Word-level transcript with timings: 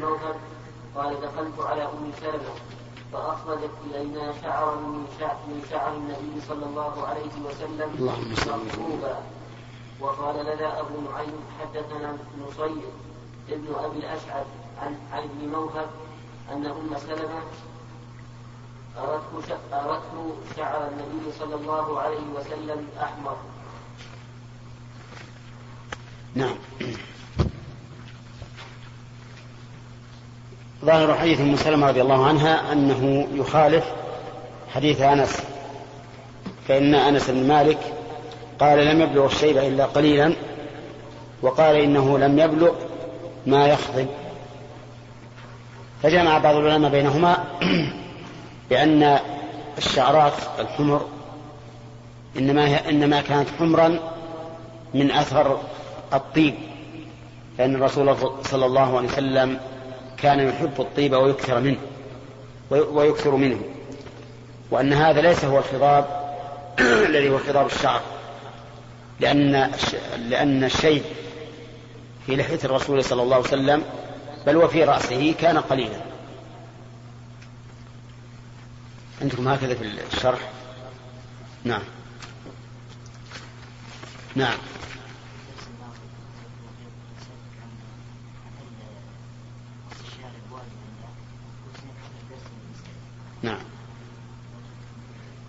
موهب 0.00 0.36
قال 0.96 1.20
دخلت 1.20 1.60
على 1.60 1.82
أم 1.82 2.12
سلمة 2.20 2.54
فأخرجت 3.12 3.70
إلينا 3.86 4.32
شعرا 4.42 4.74
من 4.74 5.06
شعر, 5.20 5.36
من 5.48 5.62
شعر 5.70 5.96
النبي 5.96 6.40
صلى 6.48 6.66
الله 6.66 7.06
عليه 7.06 7.34
وسلم 7.46 7.90
مخطوبا 8.00 9.16
وقال 10.00 10.36
لنا 10.46 10.80
أبو 10.80 11.00
نعيم 11.10 11.40
حدثنا 11.60 12.16
نصير 12.46 12.82
ابن 13.48 13.74
أبي 13.84 13.98
الأشعث 13.98 14.46
عن 14.82 14.98
عن 15.12 15.22
ابن 15.22 15.48
موهب 15.48 15.90
أن 16.52 16.66
أم 16.66 16.98
سلمة 16.98 17.40
أردت 18.98 19.58
أردت 19.72 20.34
شعر 20.56 20.88
النبي 20.88 21.32
صلى 21.38 21.54
الله 21.54 22.00
عليه 22.00 22.26
وسلم 22.36 22.88
أحمر 23.02 23.36
نعم. 26.34 26.56
ظاهر 30.84 31.14
حديث 31.14 31.40
أم 31.40 31.56
سلمة 31.56 31.88
رضي 31.88 32.02
الله 32.02 32.26
عنها 32.26 32.72
أنه 32.72 33.28
يخالف 33.34 33.84
حديث 34.74 35.00
أنس 35.00 35.42
فإن 36.68 36.94
أنس 36.94 37.30
بن 37.30 37.48
مالك 37.48 37.78
قال 38.60 38.86
لم 38.86 39.00
يبلغ 39.00 39.26
الشيب 39.26 39.58
إلا 39.58 39.84
قليلا 39.84 40.32
وقال 41.42 41.76
إنه 41.76 42.18
لم 42.18 42.38
يبلغ 42.38 42.72
ما 43.46 43.66
يخضب 43.66 44.06
فجمع 46.02 46.38
بعض 46.38 46.56
العلماء 46.56 46.90
بينهما 46.90 47.44
بأن 48.70 49.18
الشعرات 49.78 50.32
الحمر 50.58 51.06
إنما 52.38 52.68
هي 52.68 52.90
إنما 52.90 53.20
كانت 53.20 53.48
حمرا 53.58 53.98
من 54.94 55.10
أثر 55.10 55.60
الطيب 56.12 56.54
لأن 57.58 57.74
الرسول 57.74 58.16
صلى 58.42 58.66
الله 58.66 58.96
عليه 58.96 59.08
وسلم 59.08 59.60
كان 60.22 60.48
يحب 60.48 60.80
الطيب 60.80 61.12
ويكثر 61.12 61.60
منه 61.60 61.78
ويكثر 62.70 63.36
منه. 63.36 63.60
وأن 64.70 64.92
هذا 64.92 65.20
ليس 65.20 65.44
هو 65.44 65.58
الخضاب 65.58 66.34
الذي 67.08 67.30
هو 67.30 67.38
خضاب 67.38 67.66
الشعر. 67.66 68.00
لأن 69.20 69.70
لأن 70.28 70.64
الشيء 70.64 71.04
في 72.26 72.36
لحية 72.36 72.58
الرسول 72.64 73.04
صلى 73.04 73.22
الله 73.22 73.36
عليه 73.36 73.46
وسلم 73.46 73.82
بل 74.46 74.56
وفي 74.56 74.84
رأسه 74.84 75.34
كان 75.40 75.58
قليلا. 75.58 76.00
عندكم 79.22 79.48
هكذا 79.48 79.74
في 79.74 79.84
الشرح؟ 80.14 80.40
نعم. 81.64 81.82
نعم. 84.34 84.58
نعم. 93.42 93.58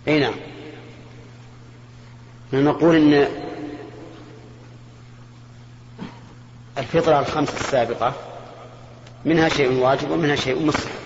أي 0.08 0.18
نعم. 0.18 0.34
نقول 2.52 2.96
إن 2.96 3.28
الفطرة 6.78 7.20
الخمس 7.20 7.54
السابقة 7.60 8.14
منها 9.24 9.48
شيء 9.48 9.72
واجب 9.72 10.10
ومنها 10.10 10.36
شيء 10.36 10.66
مستحب 10.66 11.02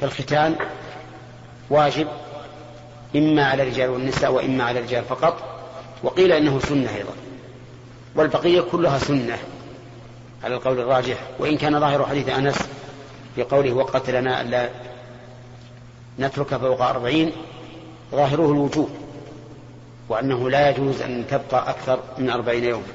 فالختان 0.00 0.56
واجب 1.70 2.08
إما 3.16 3.44
على 3.44 3.62
الرجال 3.62 3.90
والنساء 3.90 4.32
وإما 4.32 4.64
على 4.64 4.78
الرجال 4.78 5.04
فقط 5.04 5.58
وقيل 6.02 6.32
إنه 6.32 6.58
سنة 6.58 6.96
أيضا. 6.96 7.12
والبقية 8.14 8.60
كلها 8.60 8.98
سنة 8.98 9.38
على 10.44 10.54
القول 10.54 10.80
الراجح 10.80 11.16
وإن 11.38 11.56
كان 11.56 11.80
ظاهر 11.80 12.06
حديث 12.06 12.28
أنس 12.28 12.57
في 13.38 13.44
قوله 13.44 13.72
وقت 13.72 14.10
لنا 14.10 14.40
ألا 14.40 14.68
نترك 16.18 16.56
فوق 16.56 16.82
أربعين 16.82 17.32
ظاهره 18.12 18.52
الوجوب 18.52 18.90
وأنه 20.08 20.50
لا 20.50 20.70
يجوز 20.70 21.02
أن 21.02 21.24
تبقى 21.30 21.70
أكثر 21.70 22.00
من 22.18 22.30
أربعين 22.30 22.64
يوما 22.64 22.86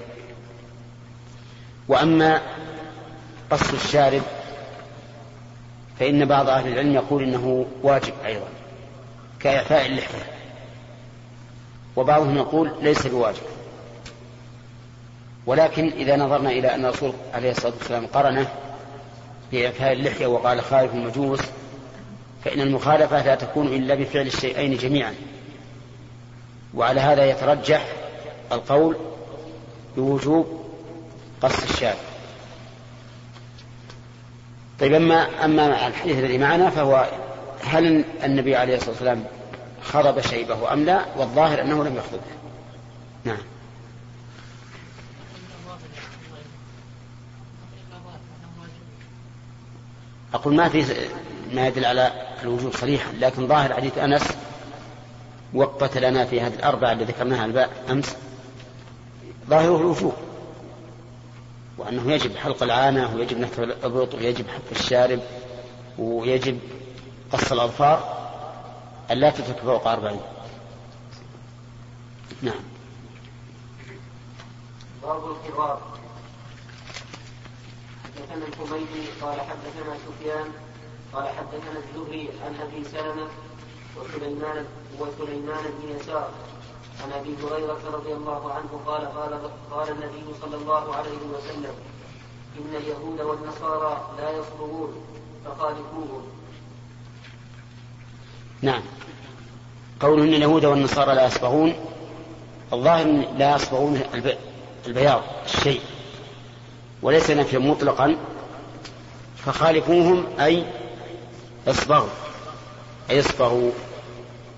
وأما 1.88 2.42
قص 3.52 3.74
الشارب 3.74 4.22
فإن 6.00 6.26
بعض 6.26 6.50
أهل 6.50 6.68
العلم 6.68 6.94
يقول 6.94 7.24
إنه 7.24 7.66
واجب 7.84 8.14
أيضا 8.26 8.48
كإعفاء 9.40 9.86
اللحية. 9.86 10.32
وبعضهم 11.96 12.38
يقول 12.38 12.72
ليس 12.82 13.08
بواجب. 13.08 13.44
ولكن 15.46 15.88
إذا 15.88 16.16
نظرنا 16.16 16.50
إلى 16.50 16.76
أن 16.76 16.86
الرسول 16.86 17.14
عليه 17.34 17.52
الصلاة 17.52 17.74
والسلام 17.80 18.08
قرنه 18.08 18.48
بإعفاء 19.54 19.94
اللحية 19.94 20.26
وقال 20.26 20.62
خالف 20.62 20.94
المجوس 20.94 21.40
فإن 22.46 22.62
المخالفة 22.62 23.26
لا 23.26 23.36
تكون 23.36 23.68
إلا 23.68 23.96
بفعل 23.96 24.28
الشيئين 24.28 24.78
جميعا. 24.78 25.14
وعلى 26.74 27.02
هذا 27.02 27.26
يترجح 27.26 27.86
القول 28.52 28.98
بوجوب 29.98 30.64
قص 31.42 31.64
الشارع 31.64 32.00
طيب 34.80 34.94
أما 34.94 35.46
أما 35.46 35.88
الحديث 35.88 36.20
الذي 36.20 36.38
معنا 36.38 36.70
فهو 36.70 37.08
هل 37.64 38.06
النبي 38.24 38.56
عليه 38.56 38.76
الصلاة 38.76 38.92
والسلام 38.92 39.24
خضب 39.84 40.22
شيبه 40.22 40.74
أم 40.74 40.86
لا؟ 40.86 41.06
والظاهر 41.18 41.62
أنه 41.62 41.84
لم 41.84 41.96
يخضبه 41.98 42.22
نعم. 43.24 43.38
أقول 50.34 50.56
ما 50.56 50.70
في 50.70 50.86
ما 51.54 51.68
يدل 51.68 51.86
على 51.86 52.12
الوجوب 52.42 52.74
صريحا 52.74 53.12
لكن 53.12 53.48
ظاهر 53.48 53.74
حديث 53.74 53.98
أنس 53.98 54.24
وقت 55.54 55.98
لنا 55.98 56.26
في 56.26 56.42
هذه 56.42 56.54
الأربعة 56.54 56.92
اللي 56.92 57.04
ذكرناها 57.04 57.46
الباء 57.46 57.70
أمس 57.90 58.16
ظاهره 59.50 59.78
الوجوب 59.78 60.14
وأنه 61.78 62.12
يجب 62.12 62.36
حلق 62.36 62.64
العانة 62.64 63.16
ويجب 63.16 63.40
نحت 63.40 63.60
الإبط 63.60 64.16
ويجب 64.16 64.46
حف 64.48 64.80
الشارب 64.80 65.20
ويجب 65.98 66.60
قص 67.32 67.52
الأظفار 67.52 68.24
ألا 69.12 69.30
تترك 69.30 69.58
فوق 69.58 69.88
أربعين. 69.88 70.20
نعم. 72.42 72.60
باب 75.04 75.22
الخضاب 75.26 75.80
حدثنا 78.14 78.46
الحميدي 78.48 79.08
قال 79.22 79.42
حدثنا 79.42 79.98
سفيان 80.08 80.52
قال 81.14 81.28
حدثنا 81.28 81.80
الزهري 81.84 82.30
عن 82.46 82.56
أبي 82.62 82.84
سلمة 82.84 83.28
وسليمان 83.98 84.66
وسليمان 85.00 85.64
بن 85.64 85.96
يسار. 85.96 86.30
عن 87.04 87.12
أبي 87.12 87.36
هريرة 87.44 87.80
رضي 87.94 88.14
الله 88.14 88.54
عنه 88.54 88.82
قال 88.86 89.06
قال 89.06 89.52
قال 89.72 89.92
النبي 89.92 90.26
صلى 90.42 90.56
الله 90.56 90.96
عليه 90.96 91.20
وسلم 91.34 91.76
إن 92.58 92.76
اليهود 92.76 93.22
والنصارى 93.22 94.10
لا 94.18 94.30
يصبرون 94.30 95.06
فخالفوهم. 95.46 96.24
نعم. 98.62 98.82
قول 100.00 100.22
إن 100.22 100.34
اليهود 100.34 100.66
والنصارى 100.66 101.16
لا 101.16 101.26
يصبغون 101.26 101.74
الظاهر 102.74 103.26
لا 103.38 103.56
يصبغون 103.56 104.02
البياض 104.88 105.22
الشيء. 105.46 105.82
وليس 107.04 107.32
نفيا 107.32 107.60
مطلقا 107.60 108.16
فخالفوهم 109.46 110.26
أي 110.40 110.66
أصبغوا 111.68 112.10
أي 113.10 113.20
أصبغوا. 113.20 113.72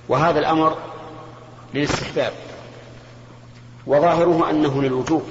وهذا 0.09 0.39
الأمر 0.39 0.78
للاستحباب. 1.73 2.33
وظاهره 3.88 4.50
أنه 4.50 4.81
للوجوب 4.81 5.23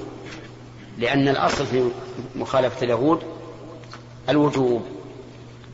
لأن 0.97 1.27
الأصل 1.27 1.65
في 1.65 1.89
مخالفة 2.35 2.83
اليهود 2.83 3.19
الوجوب. 4.29 4.85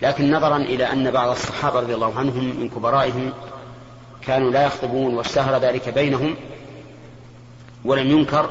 لكن 0.01 0.31
نظرا 0.31 0.57
إلى 0.57 0.91
أن 0.91 1.11
بعض 1.11 1.29
الصحابة 1.29 1.79
رضي 1.79 1.95
الله 1.95 2.17
عنهم 2.17 2.59
من 2.59 2.69
كبرائهم 2.69 3.33
كانوا 4.27 4.51
لا 4.51 4.65
يخطبون 4.65 5.13
واشتهر 5.13 5.61
ذلك 5.61 5.89
بينهم 5.89 6.35
ولم 7.85 8.11
ينكر 8.11 8.49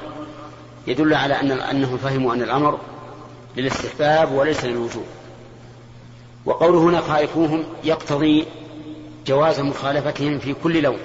يدل 0.86 1.14
على 1.14 1.40
أن 1.40 1.50
أنهم 1.50 1.96
فهموا 1.96 2.34
أن 2.34 2.42
الأمر 2.42 2.78
للاستحباب 3.56 4.32
وليس 4.32 4.64
للوجوب. 4.64 5.04
وقوله 6.46 6.78
هنا 6.78 7.00
خالفوهم 7.00 7.64
يقتضي 7.84 8.46
جواز 9.26 9.60
مخالفتهم 9.60 10.38
في 10.38 10.54
كل 10.54 10.82
لون 10.82 10.98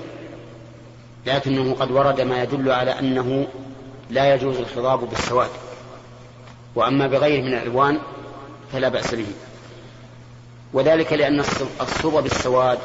لكنه 1.25 1.73
قد 1.73 1.91
ورد 1.91 2.21
ما 2.21 2.43
يدل 2.43 2.71
على 2.71 2.99
أنه 2.99 3.47
لا 4.09 4.33
يجوز 4.33 4.57
الخضاب 4.57 5.09
بالسواد. 5.09 5.49
وأما 6.75 7.07
بغيره 7.07 7.41
من 7.41 7.53
الألوان 7.53 7.99
فلا 8.73 8.89
بأس 8.89 9.15
به. 9.15 9.27
وذلك 10.73 11.13
لأن 11.13 11.39
الصوب 11.81 12.23
بالسواد 12.23 12.79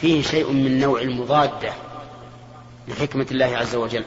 فيه 0.00 0.22
شيء 0.22 0.52
من 0.52 0.80
نوع 0.80 1.00
المضادة 1.00 1.72
لحكمة 2.88 3.26
الله 3.30 3.56
عز 3.56 3.74
وجل. 3.74 4.04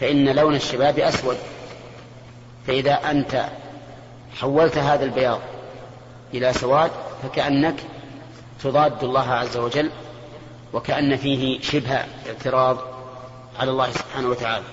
فإن 0.00 0.28
لون 0.28 0.54
الشباب 0.54 0.98
أسود. 0.98 1.36
فإذا 2.66 2.92
أنت 3.10 3.44
حولت 4.40 4.78
هذا 4.78 5.04
البياض 5.04 5.40
إلى 6.34 6.52
سواد 6.52 6.90
فكأنك 7.22 7.74
تضاد 8.62 9.04
الله 9.04 9.32
عز 9.32 9.56
وجل 9.56 9.90
وكأن 10.72 11.16
فيه 11.16 11.60
شبه 11.60 12.04
اعتراض 12.26 12.78
على 13.60 13.70
الله 13.70 13.90
سبحانه 13.90 14.28
وتعالى. 14.28 14.64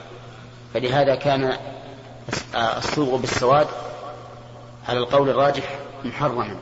فلهذا 0.73 1.15
كان 1.15 1.57
الصبغ 2.55 3.15
بالسواد 3.15 3.67
على 4.89 4.99
القول 4.99 5.29
الراجح 5.29 5.63
محرما. 6.05 6.55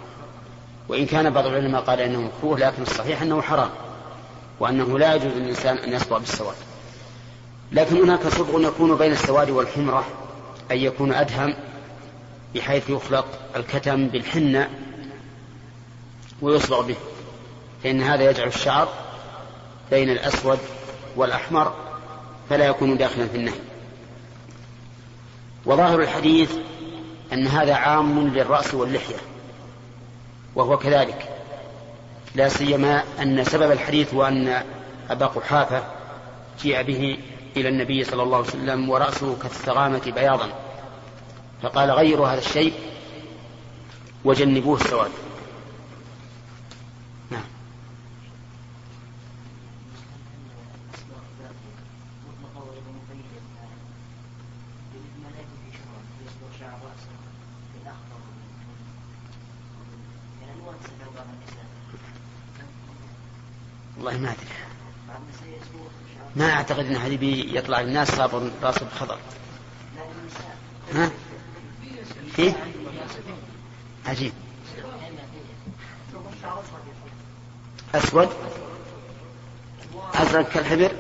وإن 0.90 1.06
كان 1.06 1.30
بعض 1.30 1.46
العلماء 1.46 1.82
قال 1.82 2.00
إنه 2.00 2.22
مكروه 2.22 2.60
لكن 2.60 2.82
الصحيح 2.82 3.22
أنه 3.22 3.42
حرام 3.42 3.70
وأنه 4.60 5.00
لا 5.00 5.16
يجوز 5.16 5.34
للإنسان 5.34 5.78
أن 5.78 5.94
يصبغ 5.94 6.18
بالسواد. 6.18 6.56
لكن 7.76 8.02
هناك 8.02 8.28
صبغ 8.28 8.62
يكون 8.62 8.98
بين 8.98 9.12
السواد 9.12 9.50
والحمرة 9.50 10.06
أي 10.72 10.84
يكون 10.84 11.14
أدهم 11.14 11.56
بحيث 12.56 12.90
يخلط 12.90 13.26
الكتم 13.56 14.08
بالحنة 14.08 14.70
ويصبغ 16.42 16.82
به. 16.82 16.96
فإن 17.84 18.02
هذا 18.02 18.30
يجعل 18.30 18.48
الشعر 18.48 18.88
بين 19.92 20.10
الأسود 20.10 20.60
والأحمر 21.16 21.74
فلا 22.50 22.66
يكون 22.66 22.98
داخلا 22.98 23.28
في 23.28 23.38
النهي. 23.38 23.60
وظاهر 25.66 26.02
الحديث 26.02 26.52
أن 27.34 27.48
هذا 27.48 27.74
عام 27.74 28.28
للرأس 28.28 28.74
واللحية 28.74 29.18
وهو 30.56 30.78
كذلك. 30.78 31.30
لا 32.36 32.50
سيما 32.50 33.04
أن 33.22 33.44
سبب 33.44 33.72
الحديث 33.72 34.14
وأن 34.14 34.64
أبا 35.10 35.26
قحافة 35.26 35.84
جيء 36.62 36.82
به 36.82 37.18
إلى 37.58 37.70
النبي 37.70 38.04
صلى 38.04 38.24
الله 38.24 38.38
عليه 38.38 38.48
وسلم 38.48 38.90
ورأسه 38.90 39.38
كالثغامة 39.42 40.12
بياضا. 40.16 40.50
فقال 41.62 41.92
غيروا 41.92 42.28
هذا 42.28 42.40
الشيء 42.40 42.74
وجنبوه 44.26 44.82
السواد 44.82 45.12
نعم 47.32 47.44
والله 63.98 64.18
ما 64.18 64.32
أدري 64.32 64.46
ما 66.36 66.55
أعتقد 66.66 66.86
أن 66.86 66.96
هذه 66.96 67.58
يطلع 67.58 67.80
الناس 67.82 68.16
صابر 68.16 68.52
راسه 68.64 68.86
بخضر 68.86 69.18
ها؟ 70.94 71.12
إيه؟ 72.40 72.54
عجيب. 74.06 74.34
أسود؟ 77.96 78.30
أزرق 80.14 80.50
كالحبر؟ 80.50 80.92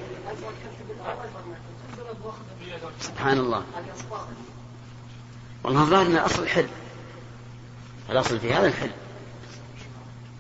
سبحان 3.01 3.37
الله. 3.37 3.63
والله 5.63 5.81
الظاهر 5.81 6.05
أن 6.05 6.11
الأصل 6.11 6.43
الحل 6.43 6.67
الأصل 8.09 8.39
في 8.39 8.53
هذا 8.53 8.67
الحل 8.67 8.91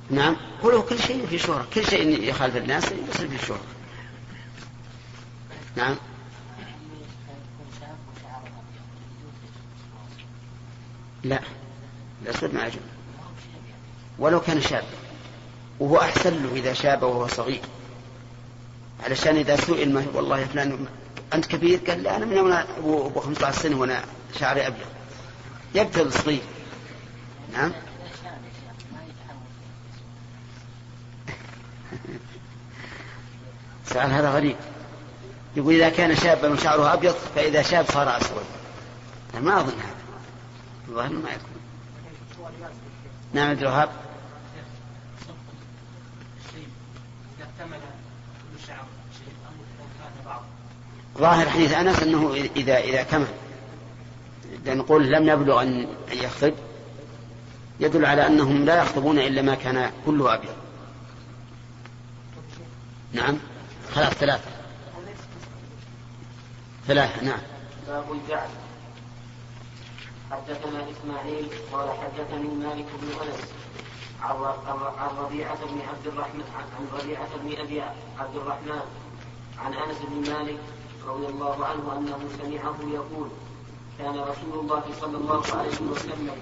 نعم. 0.09 0.35
هو 0.63 0.81
كل 0.81 0.99
شيء 0.99 1.25
في 1.25 1.37
شهرة. 1.37 1.67
كل 1.73 1.85
شيء 1.85 2.23
يخالف 2.23 2.57
الناس 2.57 2.83
يصير 2.83 3.27
في 3.27 3.45
شهرة. 3.45 3.75
نعم. 5.75 5.95
لا 11.23 11.39
الأسود 12.21 12.53
ما 12.53 12.65
يجوز 12.65 12.81
ولو 14.19 14.41
كان 14.41 14.61
شابا 14.61 14.85
وهو 15.79 15.97
أحسن 15.97 16.43
له 16.43 16.55
إذا 16.55 16.73
شاب 16.73 17.03
وهو 17.03 17.27
صغير. 17.27 17.61
علشان 19.03 19.35
إذا 19.35 19.55
سئل 19.55 19.93
ما 19.93 20.05
والله 20.13 20.39
يا 20.39 20.45
فلان 20.45 20.87
أنت 21.33 21.45
كبير؟ 21.45 21.79
قال 21.87 22.03
لا 22.03 22.17
أنا 22.17 22.25
من 22.25 22.37
يوم 22.37 22.51
أبو 22.51 23.19
15 23.19 23.61
سنة 23.61 23.79
وأنا 23.79 24.03
شعري 24.39 24.67
أبيض. 24.67 24.85
يبتل 25.75 26.13
صغير. 26.13 26.41
نعم. 27.53 27.71
سؤال 33.93 34.11
هذا 34.11 34.29
غريب. 34.29 34.55
يقول 35.55 35.73
إذا 35.73 35.89
كان 35.89 36.15
شابا 36.15 36.53
وشعره 36.53 36.93
أبيض 36.93 37.15
فإذا 37.35 37.61
شاب 37.61 37.85
صار 37.85 38.17
أسود. 38.17 38.45
ما 39.41 39.59
أظن 39.59 39.73
هذا. 39.79 39.95
الظاهر 40.87 41.09
ما 41.09 41.29
يكون. 41.29 41.55
نعم 43.33 43.49
عبد 43.49 43.59
الوهاب. 43.59 43.89
ظاهر 51.17 51.49
حديث 51.49 51.73
أنس 51.73 52.03
أنه 52.03 52.33
اذا 52.55 52.77
إذا 52.77 53.03
كمل. 53.03 53.27
نقول 54.67 55.11
لم 55.11 55.29
يبلغ 55.29 55.61
أن 55.61 55.87
يخطب 56.11 56.53
يدل 57.79 58.05
على 58.05 58.27
أنهم 58.27 58.65
لا 58.65 58.81
يخطبون 58.81 59.19
إلا 59.19 59.41
ما 59.41 59.55
كان 59.55 59.91
كله 60.05 60.33
أبيض. 60.33 60.55
نعم. 63.13 63.37
خلاص 63.93 64.13
ثلاثة. 64.13 64.54
ثلاثة 66.87 67.23
نعم. 67.23 67.39
باب 67.87 68.11
الجعل 68.11 68.49
حدثنا 70.31 70.85
إسماعيل 70.91 71.49
قال 71.73 71.89
حدثني 71.89 72.47
مالك 72.47 72.85
بن 73.01 73.07
أنس 73.21 73.51
عن 74.97 75.17
ربيعة 75.17 75.65
بن 75.65 75.81
عبد 75.81 76.07
الرحمن 76.07 76.43
عن 76.55 76.99
ربيعة 76.99 77.29
بن 77.43 77.61
أبي 77.61 77.81
عبد 78.19 78.35
الرحمن 78.35 78.81
عن 79.59 79.73
أنس 79.73 79.97
بن 80.09 80.31
مالك 80.31 80.59
رضي 81.07 81.25
الله 81.27 81.65
عنه 81.65 81.97
أنه 81.97 82.19
سمعه 82.37 82.93
يقول 82.93 83.29
كان 83.99 84.19
رسول 84.19 84.59
الله 84.59 84.83
صلى 85.01 85.17
الله 85.17 85.43
عليه 85.55 85.91
وسلم 85.91 86.37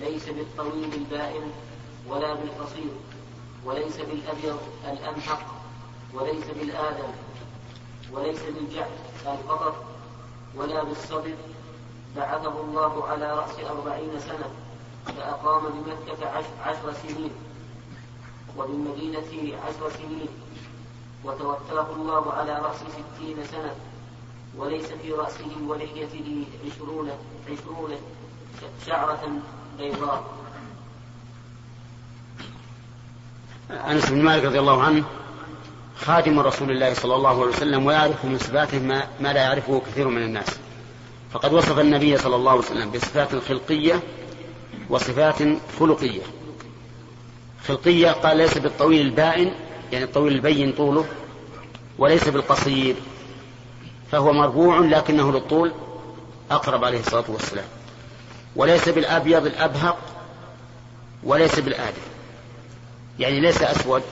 ليس 0.00 0.28
بالطويل 0.28 0.94
البائن 0.94 1.52
ولا 2.08 2.34
بالقصير 2.34 2.92
وليس 3.64 3.96
بالأبيض 3.96 4.60
الامحق 4.84 5.46
وليس 6.14 6.44
بالآدم 6.60 7.12
وليس 8.12 8.38
بالجعد 8.42 8.90
القطر 9.26 9.74
ولا 10.56 10.84
بالصبر. 10.84 11.34
بعثه 12.16 12.60
الله 12.60 13.06
على 13.08 13.32
رأس 13.38 13.58
أربعين 13.70 14.20
سنة 14.20 14.50
فأقام 15.06 15.62
بمكة 15.62 16.28
عشر 16.64 16.92
سنين 16.92 17.30
وبالمدينة 18.58 19.58
عشر 19.66 19.90
سنين 19.90 20.28
وتوفاه 21.24 21.86
الله 21.96 22.32
على 22.32 22.52
رأس 22.52 22.76
ستين 22.76 23.44
سنة. 23.44 23.74
وليس 24.56 24.86
في 24.86 25.12
رأسه 25.12 25.56
ولحيته 25.68 26.46
عشرون 26.66 27.10
عشرون 27.50 27.90
شعرة 28.86 29.28
بيضاء. 29.78 30.24
أنس 33.70 34.10
بن 34.10 34.24
مالك 34.24 34.44
رضي 34.44 34.58
الله 34.58 34.82
عنه 34.82 35.04
خادم 35.96 36.40
رسول 36.40 36.70
الله 36.70 36.94
صلى 36.94 37.14
الله 37.14 37.30
عليه 37.30 37.52
وسلم 37.52 37.86
ويعرف 37.86 38.24
من 38.24 38.38
صفاته 38.38 38.78
ما, 38.78 39.06
ما 39.20 39.32
لا 39.32 39.40
يعرفه 39.40 39.82
كثير 39.86 40.08
من 40.08 40.22
الناس. 40.22 40.46
فقد 41.32 41.52
وصف 41.52 41.78
النبي 41.78 42.16
صلى 42.18 42.36
الله 42.36 42.50
عليه 42.50 42.60
وسلم 42.60 42.90
بصفات 42.90 43.34
خلقية 43.34 44.02
وصفات 44.90 45.38
خلقية. 45.80 46.22
خلقية 47.66 48.10
قال 48.10 48.36
ليس 48.36 48.58
بالطويل 48.58 49.00
البائن 49.06 49.54
يعني 49.92 50.04
الطويل 50.04 50.32
البين 50.32 50.72
طوله 50.72 51.04
وليس 51.98 52.28
بالقصير 52.28 52.94
فهو 54.12 54.32
مربوع 54.32 54.78
لكنه 54.78 55.32
للطول 55.32 55.72
أقرب 56.50 56.84
عليه 56.84 57.00
الصلاة 57.00 57.24
والسلام. 57.28 57.64
وليس 58.56 58.88
بالأبيض 58.88 59.46
الأبهق 59.46 59.98
وليس 61.24 61.60
بالآدم. 61.60 62.02
يعني 63.18 63.40
ليس 63.40 63.62
أسود 63.62 64.02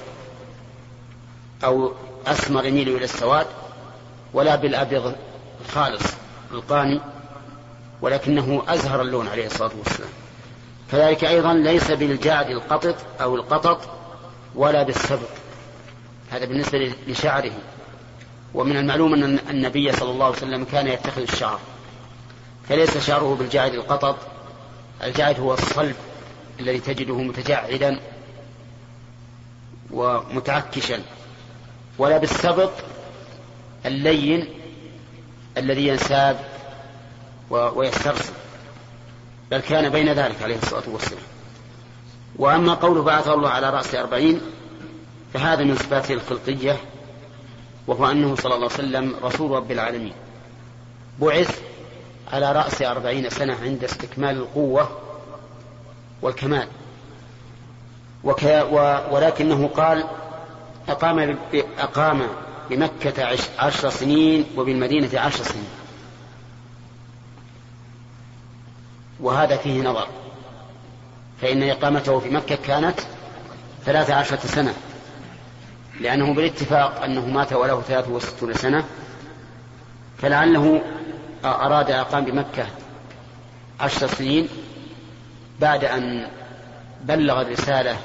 أو 1.65 1.93
أسمر 2.27 2.65
يميل 2.65 2.89
إلى 2.89 3.05
السواد 3.05 3.47
ولا 4.33 4.57
بالأبيض 4.57 5.15
الخالص 5.61 6.03
القاني 6.53 7.01
ولكنه 8.03 8.63
أزهر 8.69 9.03
اللون 9.03 9.29
عليه 9.29 9.47
الصلاة 9.47 9.71
والسلام. 9.79 10.11
كذلك 10.93 11.25
أيضا 11.25 11.55
ليس 11.55 11.91
بالجعد 11.91 12.51
القطط 12.51 12.97
أو 13.21 13.37
القطط 13.37 13.81
ولا 14.55 14.83
بالسبط. 14.83 15.29
هذا 16.31 16.45
بالنسبة 16.45 16.95
لشعره. 17.07 17.53
ومن 18.55 18.77
المعلوم 18.77 19.15
أن 19.15 19.39
النبي 19.51 19.93
صلى 19.93 20.11
الله 20.11 20.25
عليه 20.25 20.37
وسلم 20.37 20.65
كان 20.65 20.87
يتخذ 20.87 21.23
الشعر. 21.23 21.61
فليس 22.69 22.99
شعره 22.99 23.37
بالجعد 23.39 23.75
القطط 23.75 24.17
الجعد 25.03 25.41
هو 25.41 25.55
الصلب 25.55 25.97
الذي 26.61 26.81
تجده 26.81 27.17
متجعدا 27.17 28.01
ومتعكشا. 29.91 31.03
ولا 32.01 32.19
بالسبط 32.19 32.73
اللين 33.87 34.49
الذي 35.57 35.89
ينساب 35.89 36.41
ويسترسل 37.51 38.33
بل 39.51 39.61
كان 39.61 39.89
بين 39.89 40.13
ذلك 40.13 40.43
عليه 40.43 40.57
الصلاة 40.57 40.83
والسلام. 40.87 41.23
وأما 42.37 42.75
قوله 42.75 43.03
بعثه 43.03 43.35
الله 43.35 43.49
على 43.49 43.71
رأس 43.71 43.95
أربعين 43.95 44.41
فهذا 45.35 45.65
من 45.65 45.77
صفاته 45.77 46.15
الخلقية 46.15 46.77
وهو 47.87 48.11
أنه 48.11 48.37
صلى 48.37 48.55
الله 48.55 48.71
عليه 48.73 48.75
وسلم 48.75 49.15
رسول 49.23 49.51
رب 49.51 49.71
العالمين. 49.73 50.15
بعث 51.21 51.61
على 52.33 52.53
رأس 52.53 52.83
أربعين 52.83 53.31
سنة 53.31 53.57
عند 53.63 53.85
استكمال 53.85 54.37
القوة 54.37 54.99
والكمال. 56.23 56.69
وك 58.25 58.43
ولكنه 59.11 59.69
قال 59.69 60.05
أقام 60.89 61.39
أقام 61.79 62.27
بمكة 62.71 63.37
عشر 63.59 63.91
سنين 63.91 64.45
وبالمدينة 64.57 65.21
عشر 65.21 65.45
سنين. 65.45 65.69
وهذا 69.21 69.57
فيه 69.57 69.83
نظر. 69.83 70.09
فإن 71.43 71.63
إقامته 71.63 72.19
في 72.19 72.31
مكة 72.31 72.57
كانت 72.57 73.01
ثلاث 73.85 74.11
عشرة 74.11 74.41
سنة. 74.47 74.75
لأنه 76.01 76.35
بالاتفاق 76.35 77.03
أنه 77.03 77.27
مات 77.27 77.53
وله 77.53 77.81
ثلاث 77.81 78.09
وستون 78.09 78.55
سنة. 78.55 78.85
فلعله 80.19 80.83
أراد 81.45 81.91
أقام 81.91 82.25
بمكة 82.25 82.67
عشر 83.81 84.07
سنين 84.07 84.49
بعد 85.61 85.85
أن 85.85 86.27
بلغ 87.03 87.41
الرسالة 87.41 87.97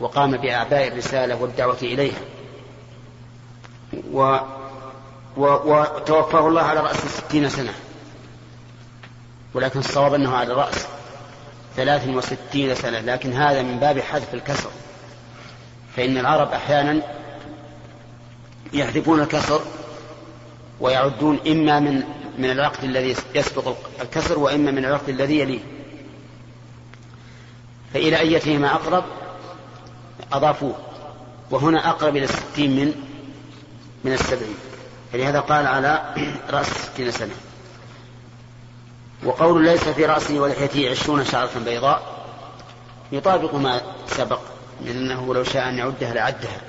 وقام 0.00 0.36
بأعباء 0.36 0.88
الرسالة 0.88 1.42
والدعوة 1.42 1.78
إليها. 1.82 2.20
و 4.12 4.38
وتوفاه 5.36 6.48
الله 6.48 6.62
على 6.62 6.80
رأس 6.80 6.96
ستين 6.96 7.48
سنة. 7.48 7.72
ولكن 9.54 9.78
الصواب 9.78 10.14
أنه 10.14 10.36
على 10.36 10.54
رأس 10.54 10.86
ثلاث 11.76 12.08
وستين 12.08 12.74
سنة. 12.74 13.00
لكن 13.00 13.32
هذا 13.32 13.62
من 13.62 13.78
باب 13.78 14.00
حذف 14.00 14.34
الكسر. 14.34 14.70
فإن 15.96 16.18
العرب 16.18 16.52
أحيانا 16.52 17.02
يحذفون 18.72 19.20
الكسر 19.20 19.60
ويعدون 20.80 21.38
إما 21.46 21.80
من 21.80 22.02
من 22.38 22.50
العقد 22.50 22.84
الذي 22.84 23.16
يسبق 23.34 23.76
الكسر 24.02 24.38
وإما 24.38 24.70
من 24.70 24.84
العقد 24.84 25.08
الذي 25.08 25.38
يليه. 25.38 25.60
فإلى 27.94 28.18
أيتهما 28.18 28.74
أقرب؟ 28.74 29.04
أضافوه. 30.32 30.74
وهنا 31.50 31.90
أقرب 31.90 32.16
إلى 32.16 32.24
الستين 32.24 32.70
من 32.70 32.94
من 34.04 34.12
السبعين. 34.12 34.56
فلهذا 35.12 35.40
قال 35.40 35.66
على 35.66 36.14
رأس 36.50 36.66
ستين 36.66 37.10
سنة. 37.10 37.34
وقول 39.24 39.64
ليس 39.64 39.88
في 39.88 40.04
رأسه 40.04 40.40
ولحيته 40.40 40.90
عشرون 40.90 41.24
شعرة 41.24 41.58
بيضاء. 41.64 42.26
يطابق 43.12 43.54
ما 43.54 43.80
سبق 44.06 44.40
لأنه 44.84 45.34
لو 45.34 45.44
شاء 45.44 45.68
أن 45.68 45.78
يعدها 45.78 46.14
لعدها. 46.14 46.60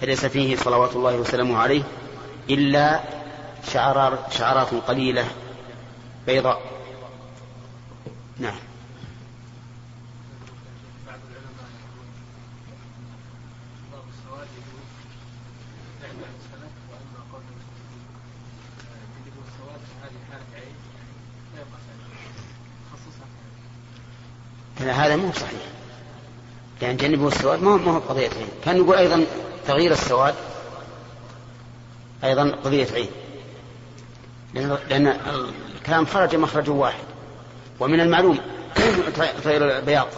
فليس 0.00 0.26
فيه 0.26 0.56
صلوات 0.56 0.96
الله 0.96 1.16
وسلامه 1.16 1.58
عليه 1.58 1.82
إلا 2.50 3.00
شعرات 4.32 4.74
قليلة 4.74 5.24
بيضاء. 6.26 6.62
نعم 8.38 8.58
هذا 24.78 25.16
مو 25.16 25.32
صحيح 25.32 25.60
لأن 26.88 26.96
جنبه 26.96 27.28
السواد 27.28 27.62
ما 27.62 27.92
هو 27.92 27.98
قضية 27.98 28.28
عين 28.28 28.48
كان 28.64 28.76
يقول 28.76 28.96
أيضا 28.96 29.24
تغيير 29.66 29.92
السواد 29.92 30.34
أيضا 32.24 32.50
قضية 32.64 32.86
عين 32.94 33.08
لأن 34.88 35.06
الكلام 35.76 36.06
خرج 36.06 36.36
مخرج 36.36 36.70
واحد. 36.70 37.04
ومن 37.80 38.00
المعلوم 38.00 38.38
تغيير 39.44 39.78
البياض 39.78 40.08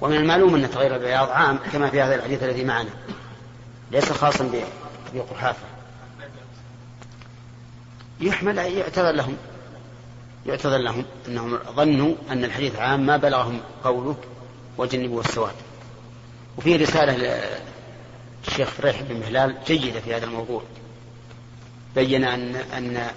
ومن 0.00 0.16
المعلوم 0.16 0.54
أن 0.54 0.70
تغيير 0.70 0.96
البياض 0.96 1.30
عام 1.30 1.58
كما 1.72 1.90
في 1.90 2.00
هذا 2.00 2.14
الحديث 2.14 2.42
الذي 2.42 2.64
معنا. 2.64 2.90
ليس 3.90 4.12
خاصا 4.12 4.50
بقحافة 5.14 5.66
يحمل 8.20 8.58
يعتذر 8.58 9.10
لهم. 9.12 9.36
يعتذر 10.46 10.78
لهم 10.78 11.04
أنهم 11.28 11.58
ظنوا 11.76 12.14
أن 12.30 12.44
الحديث 12.44 12.76
عام 12.76 13.06
ما 13.06 13.16
بلغهم 13.16 13.60
قوله 13.84 14.16
وجنبوا 14.78 15.20
السواد. 15.20 15.54
وفي 16.58 16.76
رسالة 16.76 17.16
للشيخ 18.46 18.68
فريح 18.68 19.02
بن 19.02 19.20
مهلال 19.20 19.56
جيدة 19.66 20.00
في 20.00 20.14
هذا 20.14 20.24
الموضوع. 20.24 20.62
بين 21.94 22.24
أن 22.24 22.56
أن 22.56 23.10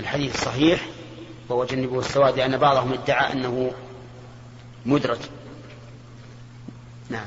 الحديث 0.00 0.44
صحيح 0.44 0.86
وهو 1.48 1.64
جنبوا 1.64 2.00
السواد 2.00 2.36
لأن 2.36 2.56
بعضهم 2.56 2.92
ادعى 2.92 3.32
أنه 3.32 3.72
مدرج. 4.86 5.20
نعم. 7.10 7.26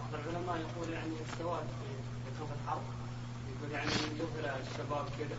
بعض 0.00 0.20
العلماء 0.20 0.56
يقول 0.56 0.94
يعني 0.94 1.12
السواد 1.32 1.60
في 1.60 2.30
كتب 2.30 2.48
الحرب 2.64 2.82
يقول 3.48 3.72
يعني 3.72 3.90
يظهر 3.90 4.54
الشباب 4.72 5.04
كذا 5.18 5.36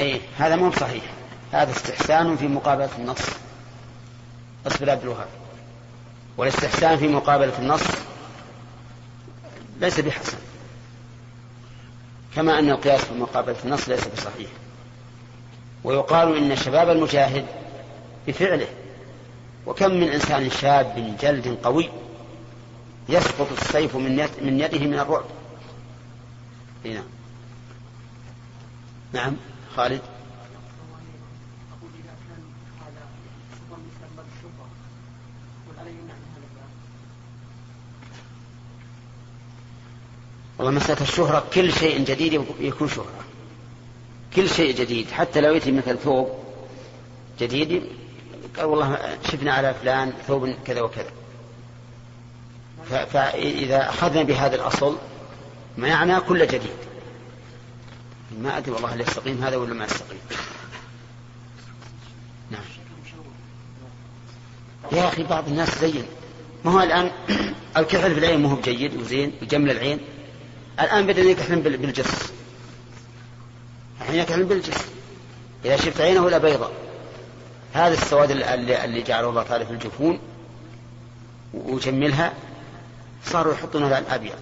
اي 0.00 0.20
هذا 0.38 0.56
مو 0.56 0.72
صحيح. 0.72 1.04
هذا 1.52 1.70
استحسان 1.70 2.36
في 2.36 2.48
مقابلة 2.48 2.90
النص. 2.98 3.22
اصبر 4.66 4.90
عبد 4.90 5.02
الوهاب. 5.02 5.28
والاستحسان 6.36 6.98
في 6.98 7.08
مقابلة 7.08 7.58
النص 7.58 7.82
ليس 9.80 10.00
بحسن. 10.00 10.38
كما 12.34 12.58
أن 12.58 12.70
القياس 12.70 13.00
في 13.00 13.14
مقابلة 13.14 13.56
النص 13.64 13.88
ليس 13.88 14.08
بصحيح. 14.08 14.50
ويقال 15.84 16.36
إن 16.36 16.56
شباب 16.56 16.90
المجاهد 16.90 17.46
بفعله. 18.26 18.68
وكم 19.66 19.90
من 19.90 20.08
إنسان 20.08 20.50
شاب 20.50 21.16
جلد 21.20 21.58
قوي 21.62 21.88
يسقط 23.08 23.46
السيف 23.52 23.96
من 23.96 24.60
يده 24.60 24.86
من 24.86 24.98
الرعب. 24.98 25.24
هنا 26.84 27.02
نعم 29.12 29.36
خالد. 29.76 30.00
والله 40.62 40.80
مسألة 40.80 41.00
الشهرة 41.00 41.44
كل 41.54 41.72
شيء 41.72 42.04
جديد 42.04 42.44
يكون 42.60 42.88
شهرة. 42.88 43.24
كل 44.36 44.48
شيء 44.48 44.76
جديد 44.76 45.10
حتى 45.10 45.40
لو 45.40 45.54
يأتي 45.54 45.72
مثل 45.72 45.98
ثوب 45.98 46.28
جديد 47.40 47.82
قال 48.56 48.64
والله 48.64 49.18
شفنا 49.24 49.52
على 49.52 49.74
فلان 49.74 50.12
ثوب 50.26 50.54
كذا 50.64 50.80
وكذا. 50.80 51.10
فإذا 53.06 53.88
أخذنا 53.88 54.22
بهذا 54.22 54.56
الأصل 54.56 54.96
معنى 55.78 56.20
كل 56.20 56.46
جديد. 56.46 56.76
ما 58.38 58.58
أدري 58.58 58.70
والله 58.70 58.94
هل 58.94 59.00
يستقيم 59.00 59.42
هذا 59.44 59.56
ولا 59.56 59.74
ما 59.74 59.84
يستقيم. 59.84 60.20
نعم. 62.50 62.64
يا 64.92 65.08
أخي 65.08 65.22
بعض 65.22 65.48
الناس 65.48 65.78
زين. 65.78 66.04
ما 66.64 66.72
هو 66.72 66.80
الآن؟ 66.80 67.10
الكحل 67.76 68.14
في 68.14 68.18
العين 68.18 68.42
ما 68.42 68.50
هو 68.50 68.54
بجيد 68.54 68.96
وزين 68.96 69.32
وجمل 69.42 69.70
العين. 69.70 70.00
الآن 70.80 71.06
بدأ 71.06 71.20
يكحلن 71.22 71.60
بالجس. 71.60 72.32
الحين 74.00 74.14
يكحلن 74.14 74.44
بالجس. 74.44 74.84
إذا 75.64 75.76
شفت 75.76 76.00
عينه 76.00 76.30
لا 76.30 76.38
بيضاء. 76.38 76.72
هذا 77.72 77.94
السواد 77.94 78.30
اللي, 78.30 78.84
اللي 78.84 79.02
جعله 79.02 79.28
الله 79.28 79.42
تعالى 79.42 79.66
في 79.66 79.72
الجفون 79.72 80.18
وجملها 81.54 82.32
صاروا 83.24 83.54
يحطون 83.54 83.84
الأبيض. 83.84 84.38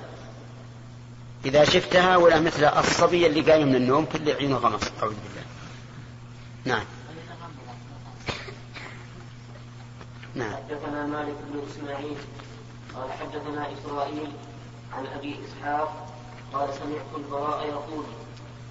إذا 1.45 1.65
شفتها 1.65 2.17
ولا 2.17 2.41
مثل 2.41 2.65
الصبي 2.65 3.27
اللي 3.27 3.41
قايم 3.41 3.69
من 3.69 3.75
النوم 3.75 4.05
كل 4.05 4.31
عينه 4.31 4.57
غمص 4.57 4.83
أعوذ 5.03 5.15
بالله. 5.15 5.45
نعم. 6.65 6.85
نعم. 10.35 10.53
حدثنا 10.53 11.07
مالك 11.07 11.35
بن 11.53 11.63
إسماعيل 11.71 12.17
قال 12.95 13.13
حدثنا 13.13 13.67
إسرائيل 13.73 14.33
عن 14.93 15.07
أبي 15.07 15.37
إسحاق 15.45 16.10
قال 16.55 16.75
سمعت 16.75 17.11
البراء 17.17 17.67
يقول 17.67 18.05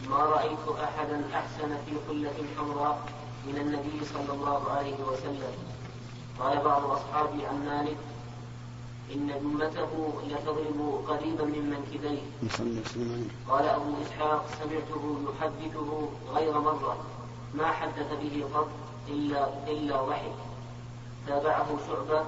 ما 0.09 0.17
رأيت 0.17 0.65
أحدا 0.83 1.23
أحسن 1.33 1.77
في 1.85 1.91
حلة 2.07 2.37
حمراء 2.57 2.99
من 3.47 3.57
النبي 3.57 4.05
صلى 4.05 4.33
الله 4.33 4.71
عليه 4.71 5.03
وسلم. 5.03 5.53
قال 6.39 6.61
بعض 6.63 6.83
أصحابي 6.85 7.45
عن 7.45 7.65
مالك 7.65 7.97
إن 9.15 9.29
أمته 9.29 10.13
لتضرب 10.27 11.03
قريبا 11.07 11.43
من 11.43 11.63
منكبيه. 11.69 12.21
قال 13.49 13.65
أبو 13.65 13.91
إسحاق 14.05 14.45
سمعته 14.59 15.17
يحدثه 15.29 16.09
غير 16.33 16.59
مرة 16.59 16.97
ما 17.53 17.71
حدث 17.71 18.09
به 18.21 18.45
قط 18.53 18.67
إلا 19.07 19.49
إلا 19.67 20.01
ضحك 20.01 20.35
تابعه 21.27 21.67
شعبة. 21.87 22.25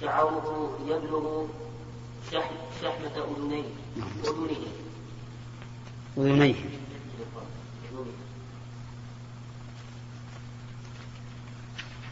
شعره 0.00 0.70
يبلغ 0.86 1.44
شحمة 2.82 3.24
أذنيه. 3.36 3.64
أذنه 4.24 4.56
أذنيه. 6.18 6.54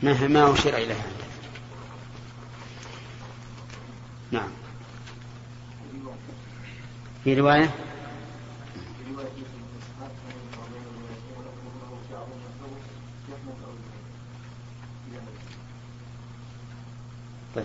ما 0.02 0.26
ما 0.26 0.52
أشير 0.52 0.76
إليها 0.76 1.06
نعم. 4.30 4.48
في 7.24 7.34
رواية 7.34 7.70
طيب 17.54 17.64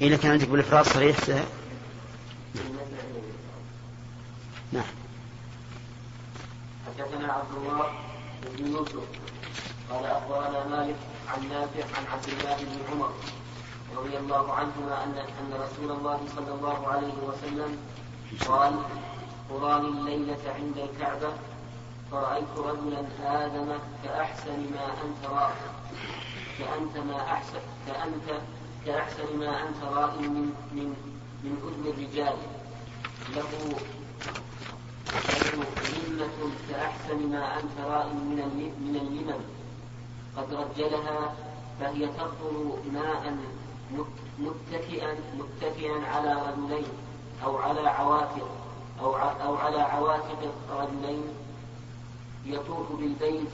إذا 0.00 0.16
كان 0.16 0.30
عندك 0.32 0.48
بالإفراد 0.48 0.84
صريح 0.84 1.20
سهل. 1.20 1.44
نعم 4.72 4.84
حدثنا 6.86 7.32
عبد 7.32 7.54
الله 7.56 7.90
بن 8.58 8.66
يوسف 8.66 9.04
قال 9.90 10.04
أخبرنا 10.04 10.66
مالك 10.66 10.96
عن 11.28 11.48
نافع 11.48 11.84
عن 11.98 12.04
عبد 12.12 12.28
الله 12.28 12.56
بن 12.56 12.92
عمر 12.92 13.12
رضي 13.96 14.16
الله 14.18 14.52
عنهما 14.52 15.04
أن 15.04 15.14
أن 15.18 15.52
رسول 15.52 15.90
الله 15.90 16.20
صلى 16.36 16.54
الله 16.54 16.88
عليه 16.88 17.14
وسلم 17.14 17.78
قال 18.48 18.72
قراني 19.50 19.88
الليلة 19.88 20.42
عند 20.56 20.78
الكعبة. 20.78 21.32
فرأيت 22.12 22.52
رجلا 22.58 23.02
آدم 23.24 23.68
كأحسن 24.04 24.58
ما 24.74 24.86
أنت 25.04 25.30
رائع. 25.30 25.70
كأنت 26.58 26.96
ما 26.96 27.16
أحسن 27.16 27.60
كأنت 27.86 28.40
كأحسن 28.86 29.38
ما 29.38 29.68
أنت 29.68 29.82
رائع 29.84 30.20
من 30.20 30.52
من 30.72 30.88
من 31.44 31.54
أذن 31.66 31.84
الرجال. 31.92 32.36
له 33.36 33.50
له 36.18 36.50
كأحسن 36.70 37.30
ما 37.32 37.58
أنت 37.60 37.76
رائع 37.80 38.12
من 38.12 38.38
من 38.80 38.96
اللمم 38.96 39.42
قد 40.36 40.54
رجلها 40.54 41.34
فهي 41.80 42.06
تقطر 42.06 42.78
ماء 42.92 43.36
متكئا 44.38 45.14
متكئا 45.38 46.06
على 46.06 46.32
رجلين 46.48 46.86
أو 47.44 47.56
على 47.56 47.88
عواتق. 47.88 48.48
أو 49.00 49.16
أو 49.16 49.56
على 49.56 49.80
عواتق 49.80 50.52
رجلين 50.70 51.22
يطوف 52.44 52.92
بالبيت 52.92 53.48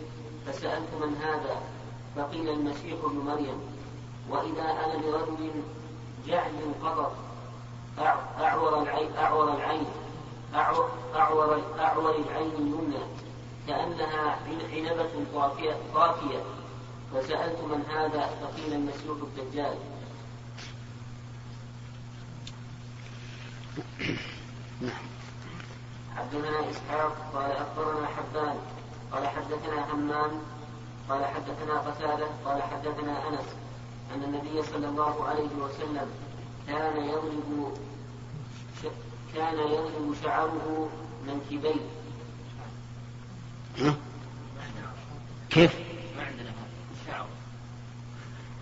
فسألت 0.46 0.88
من 1.02 1.16
هذا؟ 1.16 1.62
فقيل 2.16 2.48
المسيح 2.48 2.94
ابن 3.04 3.16
مريم. 3.16 3.60
وإذا 4.30 4.62
أنا 4.62 4.96
برجل 4.96 5.50
جعل 6.26 6.52
قطر 6.82 7.10
أعور 8.40 8.82
العين 8.82 9.16
أعور 9.16 9.56
العين 9.56 9.86
أعور, 10.54 10.90
أعور, 11.14 11.62
أعور 11.78 12.16
العين 12.16 12.50
اليمنى 12.58 13.04
كأنها 13.68 14.38
عنبة 14.46 15.10
طافية, 15.34 15.76
طافية. 15.94 16.42
فسألت 17.14 17.60
من 17.60 17.84
هذا؟ 17.90 18.26
فقيل 18.42 18.72
المسيح 18.72 19.10
الدجال. 19.38 19.78
حدثنا 26.16 26.70
إسحاق 26.70 27.16
قال 27.34 27.50
أخبرنا 27.50 28.06
حبان 28.06 28.56
قال 29.12 29.26
حدثنا 29.28 29.92
همام 29.92 30.30
قال 31.08 31.24
حدثنا 31.24 31.78
قتادة 31.80 32.26
قال 32.44 32.62
حدثنا 32.62 33.28
أنس 33.28 33.46
أن 34.14 34.22
النبي 34.24 34.62
صلى 34.62 34.88
الله 34.88 35.24
عليه 35.28 35.50
وسلم 35.60 36.10
كان 36.66 37.04
يضرب 37.04 37.78
كان 39.34 39.58
يضرب 39.58 40.14
شعره 40.22 40.88
منكبيه 41.26 41.80
كيف؟ 45.50 45.72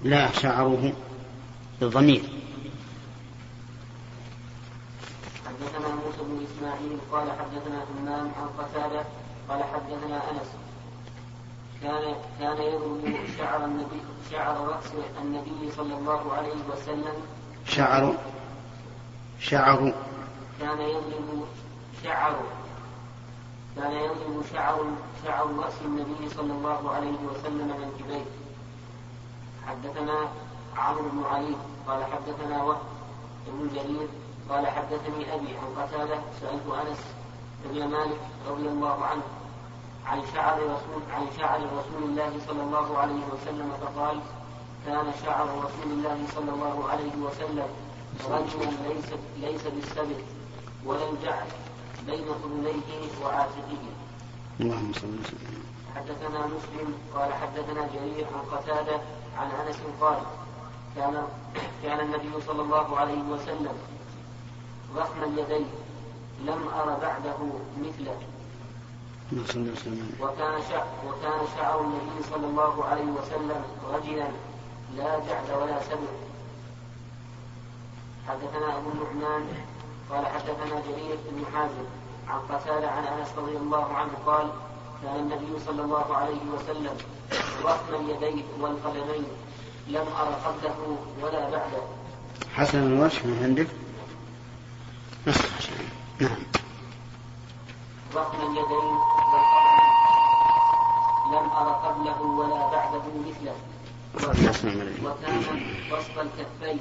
لا 0.03 0.33
شعره 0.33 0.93
بالضمير 1.81 2.23
حدثنا 5.47 5.88
موسى 5.88 6.23
بن 6.83 6.99
اسماعيل 6.99 6.99
قال 7.12 7.31
حدثنا 7.38 7.85
همام 7.90 8.33
عن 8.38 8.49
قتادة 8.59 9.05
قال 9.49 9.64
حدثنا 9.64 10.31
أنس. 10.31 10.49
كان 11.83 12.14
كان 12.38 12.62
يضرب 12.62 13.16
شعر 13.38 13.64
النبي 13.64 14.03
شعر 14.31 14.57
رأس 14.68 14.92
النبي 15.23 15.71
صلى 15.77 15.95
الله 15.95 16.33
عليه 16.33 16.59
وسلم. 16.73 17.14
شعر 17.66 18.14
شعر. 19.38 19.95
كان 20.61 20.81
يضرب 20.81 21.47
شعر 22.05 22.37
كان 23.77 23.92
يضرب 23.92 24.42
شعر 24.53 24.85
شعر 25.25 25.47
رأس 25.57 25.75
النبي 25.85 26.29
صلى 26.29 26.53
الله 26.53 26.90
عليه 26.90 27.18
وسلم 27.31 27.68
منكبيه 27.81 28.25
حدثنا 29.66 30.29
عمرو 30.77 31.09
بن 31.09 31.25
علي 31.25 31.55
قال 31.87 32.05
حدثنا 32.05 32.62
وهب 32.62 32.79
بن 33.47 33.68
جرير 33.75 34.09
قال 34.50 34.66
حدثني 34.66 35.35
أبي 35.35 35.48
عن 35.57 35.83
قتادة 35.83 36.18
سألت 36.40 36.66
أنس 36.66 36.98
بن 37.64 37.88
مالك 37.88 38.20
رضي 38.48 38.68
الله 38.68 39.05
عنه 39.05 39.22
عن 40.07 40.22
شعر 40.35 40.59
رسول 40.62 41.02
عن 41.12 41.26
شعر 41.38 41.61
رسول 41.61 42.02
الله 42.02 42.33
صلى 42.46 42.62
الله 42.62 42.98
عليه 42.98 43.22
وسلم 43.33 43.72
فقال 43.83 44.20
كان 44.87 45.12
شعر 45.24 45.46
رسول 45.46 45.92
الله 45.92 46.18
صلى 46.35 46.50
الله 46.50 46.88
عليه 46.90 47.14
وسلم 47.16 47.68
رجلا 48.31 48.70
ليس 48.88 49.09
ليس 49.40 49.62
بالسبت 49.66 50.24
ولا 50.87 51.09
الجعل 51.11 51.46
بين 52.07 52.26
قرنيه 52.42 52.90
وعاتقه. 53.24 53.83
اللهم 54.61 54.92
صل 54.92 55.09
وسلم. 55.20 55.62
حدثنا 55.96 56.46
مسلم 56.46 56.94
قال 57.14 57.33
حدثنا 57.35 57.88
جرير 57.94 58.26
عن 58.35 58.57
قتادة 58.59 59.00
عن 59.38 59.48
أنس 59.50 59.76
قال 60.00 60.18
كان 60.96 61.22
كان 61.83 62.00
النبي 62.00 62.33
صلى 62.46 62.62
الله 62.62 62.98
عليه 62.98 63.22
وسلم 63.22 63.76
ضخم 64.96 65.22
اليدين 65.22 65.66
لم 66.46 66.68
أر 66.78 66.98
بعده 67.02 67.38
مثله 67.81 68.16
وكان 70.20 70.62
شعر 70.70 70.87
وكان 71.07 71.40
شعر 71.57 71.81
النبي 71.81 72.22
صلى 72.31 72.46
الله 72.46 72.85
عليه 72.85 73.05
وسلم 73.05 73.62
رجلا 73.94 74.28
لا 74.96 75.18
جعد 75.18 75.50
ولا 75.62 75.83
سبع 75.83 76.12
حدثنا 78.28 78.78
أبو 78.78 78.90
النعمان 78.90 79.42
قال 80.11 80.26
حدثنا 80.26 80.81
جرير 80.88 81.16
بن 81.31 81.44
حازم 81.55 81.85
عن 82.28 82.38
قتادة 82.40 82.90
عن 82.90 83.05
أنس 83.05 83.28
رضي 83.38 83.57
الله 83.57 83.85
عنه 83.94 84.11
قال 84.26 84.46
كان 85.02 85.16
النبي 85.16 85.59
صلى 85.66 85.83
الله 85.83 86.16
عليه 86.16 86.40
وسلم 86.55 86.96
ضخم 87.62 87.94
اليدين 87.94 88.44
والقدمين 88.61 89.24
لم 89.88 90.07
أر 90.20 90.35
قبله 90.44 90.96
ولا 91.22 91.50
بعده. 91.50 91.83
حسن 92.55 92.78
الوجه 92.78 93.26
من 93.26 93.40
عندك؟ 93.42 93.66
نعم. 95.27 96.37
ضخم 98.15 98.39
اليدين 98.41 98.97
لم 101.33 101.51
ار 101.51 101.69
قبله 101.69 102.23
ولا 102.23 102.71
بعده 102.71 103.03
مثله. 103.27 103.55
وكان 105.05 105.61
بسط 105.93 106.19
الكفين. 106.19 106.81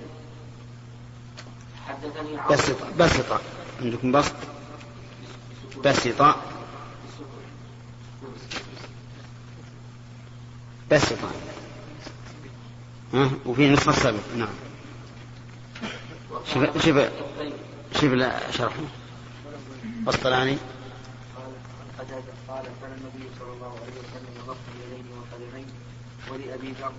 حدثني 1.88 2.38
بسط 2.50 2.76
بسط. 3.00 3.42
عندكم 3.82 4.12
بسط؟ 4.12 4.36
بسط. 5.86 6.36
بس 10.92 11.12
يطعم 11.12 11.32
ها؟ 13.14 13.30
وفي 13.46 13.70
نصف 13.70 13.90
السبت 13.90 14.24
نعم. 14.38 14.50
شوف 16.54 16.86
شوف. 16.86 16.98
شوف 17.94 18.14
شرحه 18.52 18.84
الطلاني. 20.08 20.58
قال 22.48 22.66
كان 22.82 22.92
النبي 22.98 23.26
صلى 23.40 23.52
الله 23.54 23.74
عليه 23.82 23.96
وسلم 24.04 24.34
ضخم 24.48 24.68
اليدين 24.76 25.06
والقدمين 25.16 25.68
ولابي 26.32 26.72
ذر 26.72 26.92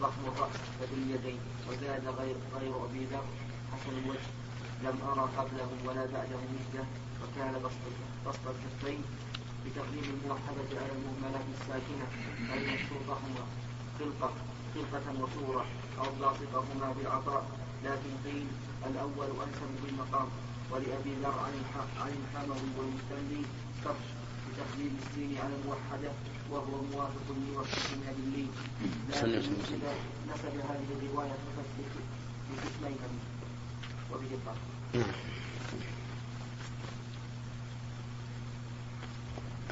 ضخم 0.00 0.22
الراس 0.28 0.54
فباليدين 0.80 1.38
وزاد 1.68 2.04
غير 2.18 2.36
غير 2.60 2.84
ابي 2.84 3.04
ذر 3.12 3.24
حسن 3.72 3.92
الوجه 4.04 4.28
لم 4.84 4.96
ارى 5.10 5.28
قبله 5.38 5.68
ولا 5.86 6.04
بعده 6.14 6.40
مثله 6.54 6.84
وكان 7.22 7.52
بسط 7.64 7.84
بسط 8.26 8.44
الكفين 8.54 9.00
بتقديم 9.64 10.20
الموحدة 10.22 10.70
على 10.80 10.92
المهملة 10.98 11.40
الساكنة 11.54 12.06
أي 12.52 12.74
مشروطهما 12.74 13.44
خلقة 13.98 14.30
خلقة 14.74 15.22
وصورة 15.22 15.64
أو 15.98 16.04
لاصقهما 16.20 16.92
بالعطاء 16.98 17.44
لكن 17.84 18.10
قيل 18.24 18.46
الأول 18.86 19.26
أنسب 19.46 19.70
بالمقام 19.84 20.28
ولأبي 20.70 21.12
ذر 21.22 21.34
عن 21.46 21.54
عن 22.00 22.12
الحموي 22.22 22.68
والمستملي 22.78 23.42
كرش 23.84 24.06
بتقديم 24.48 24.98
السين 25.02 25.38
على 25.38 25.54
الموحدة 25.62 26.10
وهو 26.50 26.82
موافق 26.92 27.26
لوصفهما 27.28 28.12
باللين 28.16 28.50
لكن 29.08 29.28
نسب 30.28 30.54
هذه 30.68 30.86
الرواية 31.02 31.28
في 31.30 32.54
قسمين 32.56 32.98
وبه 34.12 34.20
الضبط. 34.32 34.56
نعم. 34.94 35.14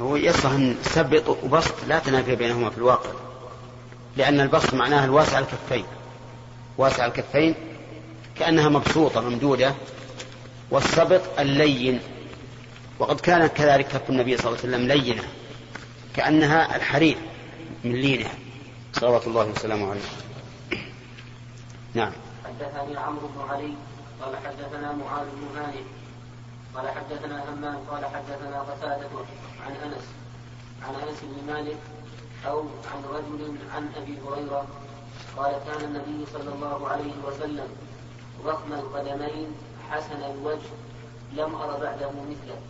هو 0.01 0.17
يصح 0.17 0.51
أن 0.51 0.77
سبط 0.83 1.29
وبسط 1.29 1.75
لا 1.89 1.99
تنافي 1.99 2.37
بينهما 2.37 2.71
في 2.71 2.79
الواقع 2.79 3.11
لأن 4.17 4.41
البسط 4.41 4.75
معناه 4.75 5.05
الواسع 5.05 5.39
الكفين. 5.39 5.85
واسع 6.79 7.07
الكفين 7.07 7.55
كأنها 8.39 8.69
مبسوطة 8.69 9.21
ممدودة 9.21 9.75
والسبط 10.71 11.23
اللين. 11.39 12.01
وقد 12.99 13.21
كان 13.21 13.47
كذلك 13.47 13.87
كف 13.89 14.11
النبي 14.11 14.37
صلى 14.37 14.47
الله 14.47 14.59
عليه 14.59 14.69
وسلم 14.69 14.89
لينة 14.89 15.23
كأنها 16.15 16.77
الحرير 16.77 17.17
من 17.85 17.93
لينة. 17.93 18.31
صلوات 18.93 19.27
الله 19.27 19.45
وسلامه 19.45 19.91
عليه. 19.91 20.01
نعم. 21.95 22.13
حدثني 22.45 22.97
عمرو 22.97 23.29
بن 23.29 23.51
علي 23.51 23.75
قال 24.23 24.37
حدثنا 24.37 24.93
معاذ 24.93 25.27
بن 25.27 25.59
هانئ 25.59 25.83
قال 26.75 26.89
حدثنا 26.89 27.45
همام 27.51 27.79
قال 27.91 28.05
حدثنا 28.05 28.61
قتادة 28.61 29.09
عن 29.67 29.73
أنس 29.85 30.05
عن 30.83 30.95
أنس 30.95 31.19
بن 31.23 31.53
مالك 31.53 31.79
أو 32.47 32.61
عن 32.61 33.03
رجل 33.15 33.57
عن 33.75 33.91
أبي 33.97 34.19
هريرة 34.27 34.67
قال 35.37 35.53
كان 35.67 35.85
النبي 35.85 36.27
صلى 36.33 36.55
الله 36.55 36.89
عليه 36.89 37.13
وسلم 37.27 37.69
ضخم 38.45 38.73
القدمين 38.73 39.49
حسن 39.91 40.23
الوجه 40.23 40.71
لم 41.33 41.55
أر 41.55 41.81
بعده 41.81 42.11
مثله. 42.11 42.61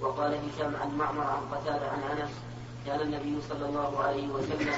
وقال 0.00 0.32
هشام 0.34 0.76
عن 0.76 0.90
معمر 0.98 1.22
عن 1.22 1.42
قتادة 1.52 1.90
عن 1.90 2.02
أنس 2.02 2.30
كان 2.86 3.00
النبي 3.00 3.38
صلى 3.48 3.66
الله 3.66 3.98
عليه 3.98 4.28
وسلم 4.28 4.74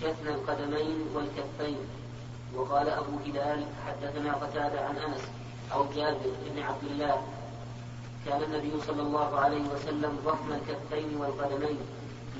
شثن 0.00 0.28
القدمين 0.28 1.06
والكفين. 1.14 1.78
وقال 2.54 2.88
أبو 2.88 3.18
هلال 3.26 3.64
حدثنا 3.86 4.32
قتادة 4.32 4.80
عن 4.80 4.96
أنس 4.96 5.20
أو 5.72 5.84
جابر 5.96 6.32
بن 6.46 6.62
عبد 6.62 6.84
الله 6.84 7.22
كان 8.26 8.42
النبي 8.42 8.72
صلى 8.86 9.02
الله 9.02 9.40
عليه 9.40 9.64
وسلم 9.74 10.18
ضخم 10.24 10.52
الكفين 10.52 11.16
والقدمين 11.16 11.78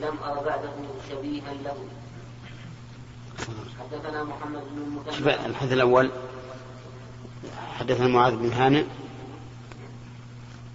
لم 0.01 0.17
أر 0.25 0.45
بعده 0.45 0.73
شبيها 1.11 1.53
له. 1.65 1.77
حدثنا 3.81 4.25
محمد 4.25 4.63
بن 4.71 4.83
المثنى. 4.83 5.47
الحديث 5.47 5.73
الأول. 5.73 6.11
حدثنا 7.79 8.09
معاذ 8.09 8.37
بن 8.37 8.53
هانئ. 8.53 8.85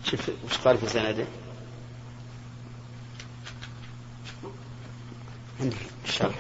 شوف 0.04 0.30
وش 0.30 0.58
قال 0.58 0.78
في 0.78 0.88
سنده؟ 0.88 1.26
عندك 5.60 5.78
الشرح 6.06 6.36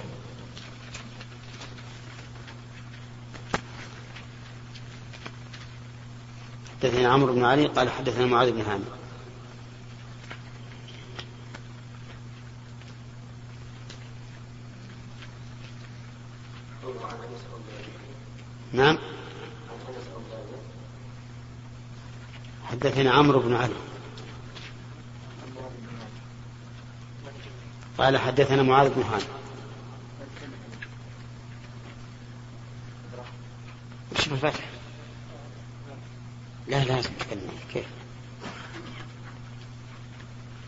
حدثنا 6.81 7.09
عمرو 7.09 7.33
بن 7.33 7.45
علي 7.45 7.67
قال 7.67 7.89
حدثنا 7.89 8.25
معاذ 8.25 8.51
بن 8.51 8.61
هانئ. 8.61 8.94
نعم. 18.75 18.97
حدثنا 22.65 23.11
عمرو 23.11 23.39
بن 23.39 23.55
علي. 23.55 23.73
قال 27.97 28.17
حدثنا 28.17 28.63
معاذ 28.63 28.89
بن 28.89 29.01
هانئ 29.01 29.23
وش 34.11 34.27
الفتح 34.27 34.63
لا 36.67 36.83
لازم 36.83 37.09
تتكلم 37.19 37.51
كيف؟ 37.73 37.85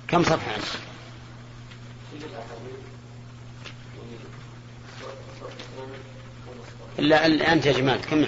كم 0.07 0.23
صفحة 0.23 0.55
إلا 7.13 7.53
أنت 7.53 7.65
يا 7.65 7.71
جمال 7.71 8.01
كم 8.01 8.25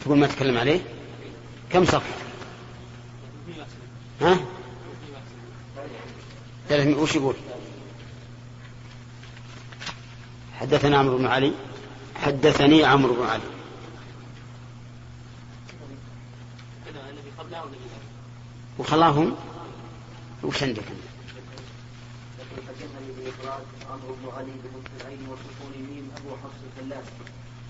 تقول 0.00 0.18
ما 0.18 0.26
تكلم 0.26 0.58
عليه؟ 0.58 0.80
كم 1.70 1.84
صفحة؟ 1.84 2.14
ها؟ 4.20 4.38
ثلاثمائة 6.68 6.96
وش 6.96 7.14
يقول؟ 7.14 7.34
حدثنا 10.60 10.98
عمرو 10.98 11.18
بن 11.18 11.26
علي 11.26 11.52
حدثني 12.16 12.84
عمرو 12.84 13.14
بن 13.14 13.26
علي. 13.26 13.42
وخلاهم؟ 18.78 19.36
وش 20.42 20.62
عندك؟ 20.62 20.82
عمرو 23.90 24.14
بن 24.22 24.28
علي 24.36 24.52
بفتح 24.64 24.90
العين 25.00 25.18
وسكون 25.22 25.72
ميم 25.90 26.10
أبو 26.16 26.36
حفص 26.36 26.60
الفلاس 26.78 27.04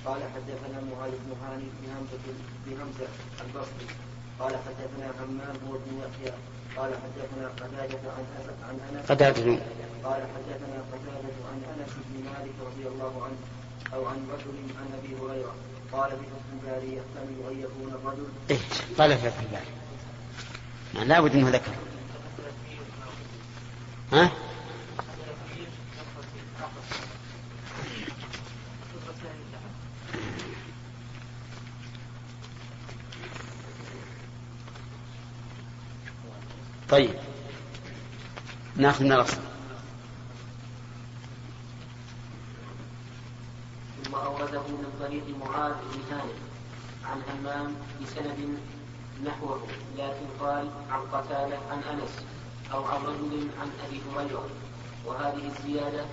قال 0.07 0.23
حدثنا 0.35 0.79
معاذ 0.91 1.11
بن 1.11 1.33
هاني 1.43 1.69
بهمزة 1.83 2.25
بهمزة 2.67 3.09
البصري. 3.45 3.89
قال 4.41 4.53
حدثنا 4.57 5.13
همام 5.19 5.57
هو 5.69 5.77
ابن 5.77 5.91
يحيى. 6.03 6.33
قال 6.77 6.91
حدثنا 7.03 7.49
قتادة 7.49 7.99
عن 8.17 8.25
عن 8.69 8.77
أنس. 8.91 9.05
قتادة. 9.11 9.59
قال 10.05 10.21
حدثنا 10.35 10.79
قتادة 10.93 11.37
عن 11.51 11.59
أنس 11.73 11.93
بن 12.07 12.25
مالك 12.25 12.55
رضي 12.67 12.89
الله 12.89 13.25
عنه 13.25 13.37
أو 13.95 14.07
عن 14.07 14.29
رجل 14.33 14.57
عن 14.79 14.89
أبي 14.99 15.17
هريرة. 15.23 15.55
قال 15.93 16.11
في 16.11 16.24
فتح 16.24 16.45
الباري 16.53 16.97
يحتمل 16.97 17.37
أن 17.51 17.61
يكون 17.61 17.93
الرجل 17.93 18.27
إيه 18.51 18.59
قال 18.99 19.19
في 19.19 19.31
فتح 19.31 19.41
الباري 19.41 21.09
لا 21.09 21.21
بد 21.21 21.35
أنه 21.35 21.51
ذكر. 21.51 21.73
ها؟ 24.13 24.31
طيب. 36.95 37.15
ناخذ 38.77 39.05
من 39.05 39.13
الاصل 39.13 39.39
ثم 44.05 44.15
أورده 44.15 44.61
من 44.61 44.93
طريق 45.01 45.25
معاذ 45.41 45.73
بن 45.73 46.01
ثابت 46.11 46.39
عن 47.05 47.23
همام 47.29 47.75
بسند 48.03 48.59
نحوه 49.25 49.67
لكن 49.99 50.27
قال 50.41 50.71
عن 50.91 51.01
قتادة 51.01 51.59
عن 51.71 51.83
أنس 51.93 52.25
أو 52.73 52.85
عن 52.85 53.03
رجل 53.03 53.49
عن 53.61 53.71
أبي 53.87 54.01
هريرة 54.11 54.49
وهذه 55.07 55.53
الزيادة 55.57 56.05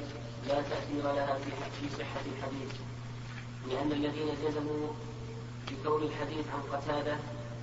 لا 0.48 0.62
تأثير 0.62 1.04
لها 1.04 1.38
في 1.80 1.90
صحة 1.90 2.26
الحديث 2.38 2.74
لأن 3.68 3.92
الذين 3.92 4.36
جزموا 4.46 4.88
بكون 5.72 6.04
الحديث 6.04 6.46
عن 6.54 6.78
قتادة 6.78 7.18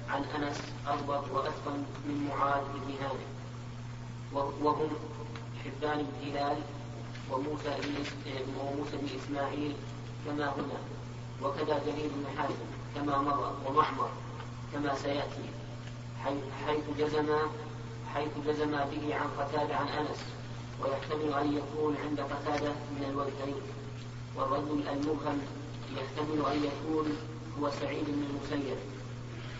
عن 0.09 0.25
أنس 0.25 0.61
أربط 0.87 1.31
وأتقن 1.33 1.85
من 2.07 2.29
معاذ 2.29 2.63
بن 2.75 2.93
هانئ 3.03 3.27
وهم 4.33 4.91
حبان 5.65 6.07
بن 6.07 6.29
هلال 6.29 6.59
وموسى 7.31 7.77
وموسى 8.61 8.97
بن 8.97 9.09
إسماعيل 9.19 9.77
كما 10.27 10.45
هنا. 10.45 10.79
وكذا 11.43 11.81
جميل 11.87 12.09
بن 12.09 12.39
حازم 12.39 12.69
كما 12.95 13.19
مر 13.19 13.53
ومعمر 13.67 14.11
كما 14.73 14.95
سيأتي. 14.95 15.49
حيث 16.67 16.85
جزم 16.99 17.37
حيث 18.15 18.33
جزم 18.47 18.71
به 18.71 19.15
عن 19.15 19.29
قتادة 19.39 19.77
عن 19.77 19.89
أنس. 19.89 20.25
ويحتمل 20.83 21.33
أن 21.35 21.57
يكون 21.59 21.97
عند 22.05 22.21
قتادة 22.21 22.71
من 22.71 23.05
الوجهين 23.11 23.63
والرجل 24.37 24.89
المبهم 24.89 25.39
يحتمل 25.97 26.47
أن 26.53 26.65
يكون 26.65 27.17
هو 27.61 27.71
سعيد 27.71 28.05
بن 28.05 28.23
المسيب. 28.31 28.77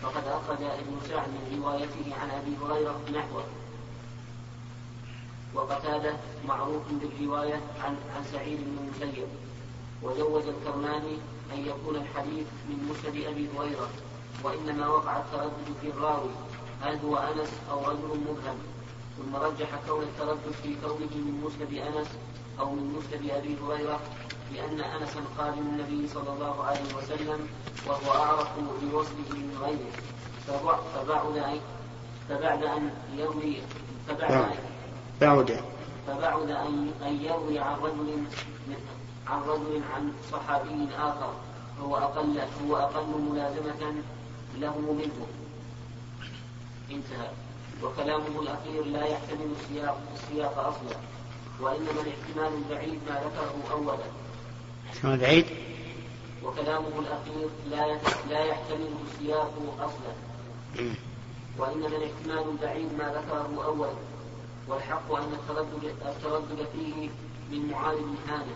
وقد 0.03 0.27
أخرج 0.27 0.61
ابن 0.61 0.97
سعد 1.09 1.27
من 1.27 1.61
روايته 1.61 2.15
عن 2.21 2.29
أبي 2.29 2.57
هريرة 2.63 2.99
نحوه. 3.13 3.43
وقتادة 5.55 6.13
معروف 6.47 6.83
بالرواية 6.91 7.61
عن 7.83 7.95
عن 8.15 8.23
سعيد 8.31 8.57
بن 8.57 8.77
المسيب. 8.77 9.27
وجوز 10.03 10.43
الكرماني 10.47 11.17
أن 11.53 11.65
يكون 11.65 11.95
الحديث 11.95 12.47
من 12.69 12.89
مسند 12.89 13.15
أبي 13.25 13.49
هريرة 13.57 13.89
وإنما 14.43 14.87
وقع 14.87 15.17
التردد 15.17 15.75
في 15.81 15.89
الراوي 15.89 16.29
هل 16.81 16.99
هو 17.05 17.15
أنس 17.17 17.49
أو 17.71 17.87
رجل 17.89 18.19
مبهم؟ 18.29 18.57
ثم 19.17 19.35
رجح 19.35 19.69
كون 19.87 20.03
التردد 20.03 20.51
في 20.63 20.75
كونه 20.83 21.15
من 21.15 21.41
مسند 21.43 21.73
أنس 21.73 22.07
أو 22.59 22.71
من 22.71 22.93
مسند 22.97 23.29
أبي 23.29 23.57
هريرة 23.63 23.99
لأن 24.53 24.81
أنسا 24.81 25.21
خادم 25.37 25.59
النبي 25.59 26.07
صلى 26.07 26.33
الله 26.33 26.63
عليه 26.63 26.93
وسلم 26.97 27.47
وهو 27.87 28.11
أعرف 28.23 28.47
بوصفه 28.81 29.33
من 29.33 29.57
غيره. 29.61 29.91
فبعد 30.47 31.37
أن 31.37 31.59
فبعد 32.29 32.63
أن 32.63 32.89
يروي 33.17 33.61
فبعد. 34.07 34.31
أن 34.31 34.51
بعد. 35.21 35.63
فبعد 36.07 36.49
أن 36.49 36.91
أن 37.05 37.21
يروي 37.21 37.59
عن 37.59 37.75
رجل 37.75 38.23
عن 39.27 39.41
رجل 39.41 39.81
عن 39.95 40.13
صحابي 40.31 40.87
آخر 40.97 41.33
هو 41.81 41.97
أقل 41.97 42.39
هو 42.63 42.77
أقل 42.77 43.21
ملازمة 43.31 43.93
له 44.57 44.79
منه. 44.79 45.27
انتهى. 46.91 47.29
وكلامه 47.83 48.41
الأخير 48.41 48.85
لا 48.85 49.05
يحتمل 49.05 49.51
السياق 49.59 49.97
السياق 50.15 50.57
أصلا. 50.57 50.97
وإنما 51.61 52.01
الاحتمال 52.01 52.53
البعيد 52.53 52.99
ما 53.09 53.15
ذكره 53.15 53.55
أولا. 53.71 54.03
اسمه 54.93 55.15
بعيد 55.15 55.45
وكلامه 56.43 56.99
الأخير 56.99 57.49
لا 57.69 57.99
لا 58.29 58.45
يحتمل 58.45 58.89
السياق 59.07 59.53
أصلا. 59.79 60.13
وإنما 61.57 61.87
الاحتمال 61.87 62.49
البعيد 62.51 62.93
ما 62.97 63.03
ذكره 63.03 63.65
أولا 63.65 63.91
والحق 64.67 65.11
أن 65.15 65.33
التردد 65.33 65.83
التردد 66.05 66.67
فيه 66.73 67.09
من 67.51 67.69
معاذ 67.71 67.97
بن 67.97 68.15
حامد 68.27 68.55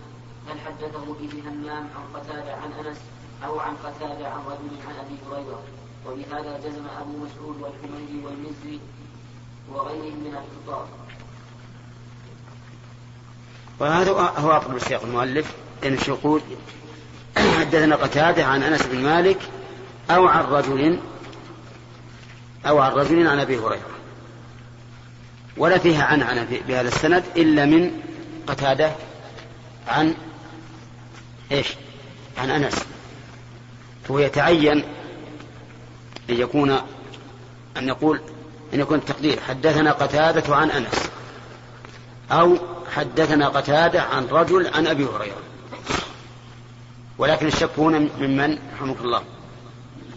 هل 0.49 0.59
حدثه 0.59 1.05
به 1.05 1.49
همام 1.49 1.89
عن 1.95 2.21
قتادة 2.21 2.53
عن 2.55 2.71
أنس 2.85 2.97
أو 3.45 3.59
عن 3.59 3.73
قتادة 3.75 4.27
عن 4.27 4.39
رجل 4.45 4.87
عن 4.87 4.95
أبي 5.05 5.15
هريرة؟ 5.29 5.63
وبهذا 6.07 6.59
جزم 6.65 6.85
أبو 7.01 7.11
مسعود 7.17 7.61
والحميدي 7.61 8.25
والمزي 8.25 8.79
وغيرهم 9.73 10.19
من 10.19 10.37
الخطاب 10.37 10.87
وهذا 13.79 14.11
هو 14.11 14.51
أقرب 14.51 14.75
السياق 14.75 15.03
المؤلف. 15.03 15.55
لأنه 15.83 16.01
شو 16.01 16.11
يقول 16.11 16.41
حدثنا 17.37 17.95
قتادة 17.95 18.45
عن 18.45 18.63
أنس 18.63 18.85
بن 18.85 18.97
مالك 18.97 19.39
أو 20.09 20.27
عن 20.27 20.43
رجل 20.43 20.99
أو 22.65 22.79
عن 22.79 22.91
رجل 22.91 23.27
عن 23.27 23.39
أبي 23.39 23.57
هريرة. 23.57 23.89
ولا 25.57 25.77
فيها 25.77 26.03
عن 26.03 26.21
عن 26.21 26.47
بهذا 26.67 26.87
السند 26.87 27.23
إلا 27.37 27.65
من 27.65 27.91
قتادة 28.47 28.91
عن 29.87 30.15
إيش؟ 31.51 31.67
عن 32.37 32.49
أنس. 32.49 32.85
فهو 34.07 34.19
يتعين 34.19 34.83
أن 36.29 36.39
يكون 36.39 36.71
أن 37.77 37.85
نقول 37.85 38.21
أن 38.73 38.79
يكون 38.79 38.97
التقدير 38.97 39.39
حدثنا 39.47 39.91
قتادة 39.91 40.55
عن 40.55 40.71
أنس 40.71 41.09
أو 42.31 42.57
حدثنا 42.95 43.47
قتادة 43.47 44.01
عن 44.01 44.25
رجل 44.25 44.67
عن 44.67 44.87
أبي 44.87 45.05
هريرة. 45.05 45.52
ولكن 47.17 47.47
الشك 47.47 47.69
هنا 47.77 47.99
ممن 47.99 48.59
رحمك 48.73 49.01
الله. 49.01 49.23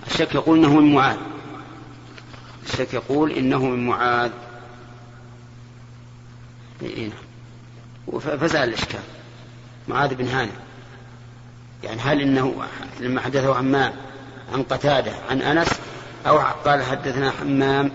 الشك 0.07 0.35
يقول 0.35 0.59
إنه 0.59 0.81
من 0.81 0.95
معاذ. 0.95 1.17
الشك 2.67 2.95
يقول 2.95 3.33
إنه 3.33 3.65
من 3.65 3.87
معاذ. 3.87 4.31
إيه 6.83 7.09
نعم. 7.09 8.19
فزال 8.21 8.69
الإشكال. 8.69 9.01
معاذ 9.89 10.15
بن 10.15 10.29
هانئ 10.29 10.53
يعني 11.85 12.01
هل 12.01 12.21
إنه 12.21 12.65
لما 13.01 13.21
حدثه 13.21 13.55
حمام 13.55 13.93
عن 14.53 14.63
قتادة 14.63 15.13
عن 15.31 15.43
أنس 15.43 15.69
أو 16.27 16.39
قال 16.39 16.83
حدثنا 16.83 17.31
حمام 17.31 17.93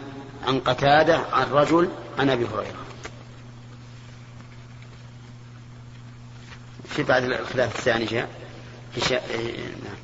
عن 0.47 0.59
قتادة 0.59 1.17
عن 1.33 1.51
رجل 1.51 1.89
عن 2.19 2.29
أبي 2.29 2.45
هريرة. 2.45 2.81
في 6.89 7.03
بعد 7.03 7.23
الخلاف 7.23 7.75
الثاني 7.75 8.05
جاء. 8.05 8.29
شا... 8.99 9.29
إيه، 9.29 9.57
نعم. 9.57 9.95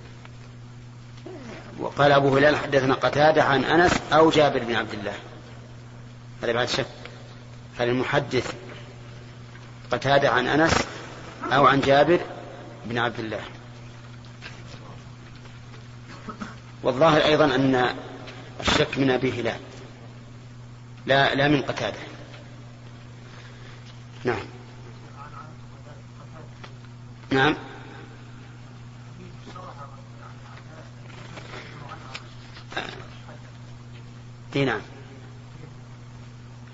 وقال 1.79 2.11
أبو 2.11 2.37
هلال 2.37 2.55
حدثنا 2.55 2.93
قتادة 2.93 3.43
عن 3.43 3.63
أنس 3.63 4.01
أو 4.13 4.29
جابر 4.29 4.63
بن 4.63 4.75
عبد 4.75 4.93
الله. 4.93 5.13
هذا 6.43 6.51
بعد 6.51 6.67
شك. 6.67 6.85
هل 7.79 7.89
المحدث 7.89 8.53
قتادة 9.91 10.29
عن 10.29 10.47
أنس 10.47 10.73
أو 11.43 11.67
عن 11.67 11.81
جابر 11.81 12.19
بن 12.85 12.97
عبد 12.97 13.19
الله. 13.19 13.41
والظاهر 16.83 17.25
أيضا 17.25 17.45
أن 17.45 17.95
الشك 18.59 18.97
من 18.97 19.09
أبي 19.09 19.41
هلال. 19.41 19.59
لا 21.05 21.35
لا 21.35 21.47
من 21.47 21.61
قتادة. 21.61 21.99
نعم. 24.23 24.43
نعم. 27.29 27.55
اي 34.57 34.65
نعم. 34.65 34.81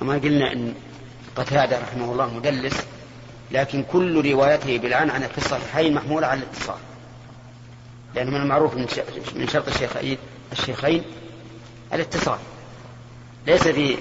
وما 0.02 0.13
قلنا 0.13 0.54
إن 0.54 0.74
قتادة 1.36 1.80
رحمه 1.80 2.12
الله 2.12 2.34
مدلس 2.34 2.86
لكن 3.52 3.84
كل 3.84 4.32
روايته 4.32 4.78
بالعنعنة 4.78 5.28
في 5.28 5.38
الصحيحين 5.38 5.93
محمولة 5.93 6.28
على 6.28 6.39
الاتصال. 6.39 6.78
لأنه 8.15 8.32
من 8.32 8.41
المعروف 8.41 8.76
من 9.36 9.48
شرط 9.48 9.67
الشيخين 9.67 10.17
الشيخين 10.52 11.04
الاتصال. 11.93 12.39
ليس 13.48 13.67
في 13.67 13.98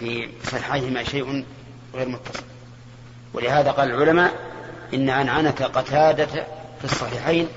في 0.00 0.28
صحيحيهما 0.44 1.04
شيء 1.04 1.44
غير 1.94 2.08
متصل. 2.08 2.44
ولهذا 3.34 3.70
قال 3.70 3.90
العلماء 3.90 4.32
إن 4.94 5.10
عنعنة 5.10 5.50
قتادة 5.50 6.46
في 6.78 6.84
الصحيحين 6.84 7.48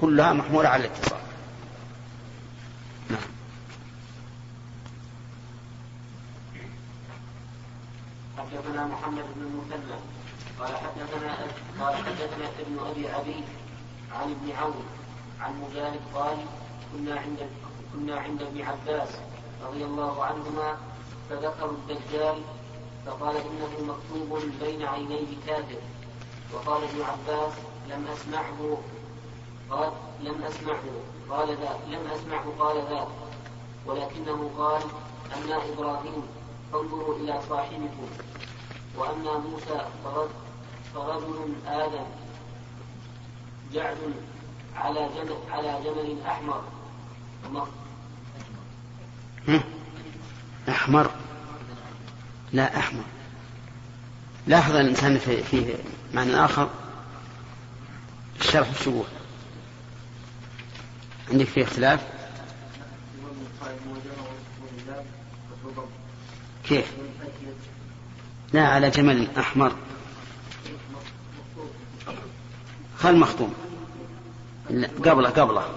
كلها 0.00 0.32
محمولة 0.32 0.68
على 0.68 0.84
الاتصال. 0.84 1.18
نعم 3.10 3.20
حدثنا 8.38 8.86
محمد 9.04 9.24
بن 9.36 9.42
المثنى. 9.42 9.96
قال 10.60 10.76
حدثنا 10.76 11.36
قال 11.80 11.94
حدثنا 11.94 12.46
ابن 12.60 12.78
أبي 12.90 13.08
عبيد 13.08 13.44
عن 14.12 14.30
ابن 14.30 14.52
عون 14.52 14.84
عن 15.40 15.60
مجاهد 15.60 16.00
قال 16.14 16.36
كنا 16.92 17.20
عند 17.20 17.38
كنا 17.92 18.20
عند 18.20 18.42
ابن 18.42 18.62
عباس 18.62 19.08
رضي 19.66 19.84
الله 19.84 20.24
عنهما 20.24 20.76
فذكروا 21.30 21.72
الدجال 21.72 22.42
فقال 23.06 23.36
إنه 23.36 23.92
مكتوب 23.92 24.42
بين 24.60 24.82
عينيه 24.82 25.26
كافر 25.46 25.80
وقال 26.54 26.82
ابن 26.84 27.02
عباس 27.02 27.52
لم 27.88 28.06
أسمعه. 28.12 28.78
قال 29.70 29.92
لم 30.20 30.44
أسمعه. 30.44 30.84
قال 31.30 31.48
ذا 31.48 31.78
لم 31.88 32.06
أسمعه. 32.14 32.44
قال 32.58 32.76
ذا. 32.76 33.08
ولكنه 33.86 34.50
قال 34.58 34.82
اما 35.36 35.56
إبراهيم. 35.72 36.22
فانظروا 36.72 37.16
إلى 37.16 37.40
صاحبكم. 37.48 38.08
واما 38.96 39.38
موسى 39.38 39.88
فرجل 40.94 41.54
آدم 41.66 42.04
جعد 43.72 43.96
على 44.76 45.08
جمل 45.16 45.36
على 45.50 45.80
جمل 45.84 46.16
هم؟ 49.48 49.60
أحمر. 50.68 51.10
لا 52.52 52.78
أحمر. 52.78 53.04
لاحظ 54.46 54.76
الإنسان 54.76 55.18
في, 55.18 55.42
في 55.42 55.74
معنى 56.14 56.44
آخر؟ 56.44 56.68
الشرح 58.40 58.68
الشبوه 58.70 59.04
عندك 61.30 61.46
فيه 61.46 61.62
اختلاف؟ 61.62 62.00
كيف؟ 66.64 66.92
لا 68.54 68.68
على 68.68 68.90
جمل 68.90 69.28
أحمر. 69.38 69.72
خل 72.98 73.16
مخطوم 73.16 73.54
قبله 75.04 75.30
قبله. 75.30 75.68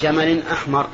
جمل 0.00 0.42
أحمر. 0.46 0.88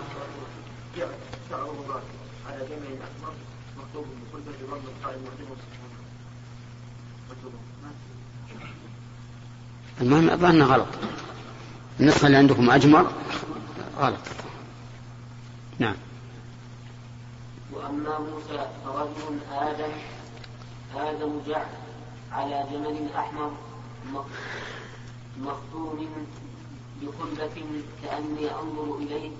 المهم 10.00 10.30
أظن 10.30 10.62
غلط. 10.62 10.86
النسخة 12.00 12.26
اللي 12.26 12.36
عندكم 12.36 12.70
أجمر 12.70 13.12
غلط. 13.98 14.20
نعم. 15.78 15.96
وأما 17.72 18.18
موسى 18.18 18.66
فرجل 18.84 19.38
آدم 19.52 20.15
آدم 20.94 21.40
جعل 21.46 21.66
على 22.32 22.64
جمل 22.72 23.08
أحمر 23.16 23.52
مختوم 25.40 26.08
بخلة 27.02 27.62
كأني 28.02 28.50
أنظر 28.50 28.96
إليه. 28.98 29.30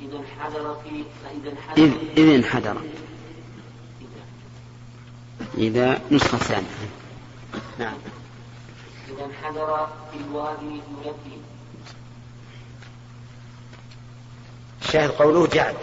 إذا 0.00 0.16
انحدر 0.16 0.76
في 0.84 1.04
فإذا 1.24 1.50
انحدر 1.50 1.98
إذ 2.16 2.34
انحدر. 2.34 2.76
إذا 5.58 6.00
نسخة 6.10 6.38
ثانية. 6.38 6.66
نعم. 7.78 7.96
إذا 9.08 9.24
انحدر 9.24 9.88
في 10.12 10.18
الوادي 10.28 10.80
يلبي 11.04 11.40
الشاهد 14.82 15.10
قوله 15.10 15.46
جعد. 15.46 15.76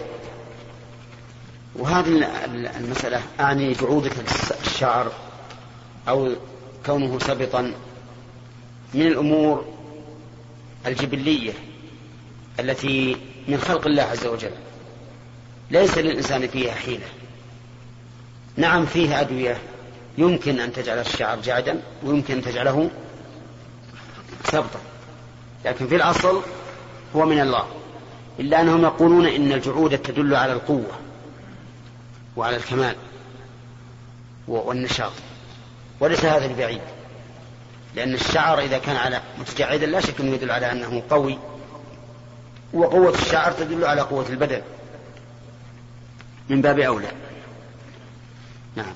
وهذه 1.76 2.08
المسألة 2.78 3.22
أعني 3.40 3.74
جعودة 3.74 4.12
الشعر 4.62 5.12
أو 6.08 6.30
كونه 6.86 7.20
سبطا 7.20 7.74
من 8.94 9.02
الأمور 9.08 9.66
الجبلية 10.86 11.54
التي 12.60 13.18
من 13.48 13.58
خلق 13.58 13.88
الله 13.88 14.04
عز 14.04 14.26
وجل. 14.26 14.52
ليس 15.72 15.98
للإنسان 15.98 16.48
فيها 16.48 16.74
حيلة. 16.74 17.06
نعم 18.58 18.86
فيه 18.86 19.22
أدوية. 19.22 19.58
يمكن 20.18 20.60
أن 20.60 20.74
تجعل 20.74 20.98
الشعر 20.98 21.40
جعدا 21.40 21.82
ويمكن 22.04 22.34
أن 22.34 22.42
تجعله 22.42 22.90
سبطا. 24.46 24.80
لكن 25.66 25.88
في 25.88 25.96
الأصل 25.96 26.42
هو 27.16 27.26
من 27.26 27.40
الله. 27.40 27.68
إلا 28.40 28.62
أنهم 28.62 28.84
يقولون 28.84 29.28
إن 29.28 29.52
الجعود 29.52 29.98
تدل 29.98 30.36
على 30.36 30.54
القوة. 30.54 31.03
وعلى 32.36 32.56
الكمال 32.56 32.96
والنشاط. 34.48 35.12
وليس 36.00 36.26
هذا 36.26 36.48
ببعيد 36.48 36.82
لأن 37.96 38.14
الشعر 38.14 38.60
إذا 38.60 38.78
كان 38.78 38.96
على 38.96 39.22
متجعدا 39.40 39.86
لا 39.86 40.00
شك 40.00 40.20
أنه 40.20 40.36
يدل 40.36 40.52
على 40.52 40.72
أنه 40.72 41.04
قوي 41.10 41.40
وقوة 42.74 43.14
الشعر 43.14 43.52
تدل 43.52 43.86
على 43.86 44.02
قوة 44.02 44.30
البدن. 44.30 44.62
من 46.50 46.62
باب 46.62 46.80
أولى. 46.80 47.12
نعم. 48.76 48.94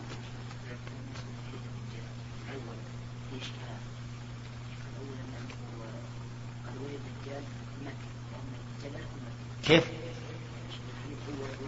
كيف؟ 9.63 9.84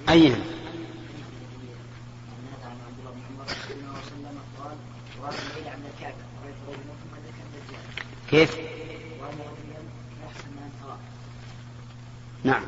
أيها 0.09 0.37
كيف؟ 8.31 8.57
نعم. 12.43 12.63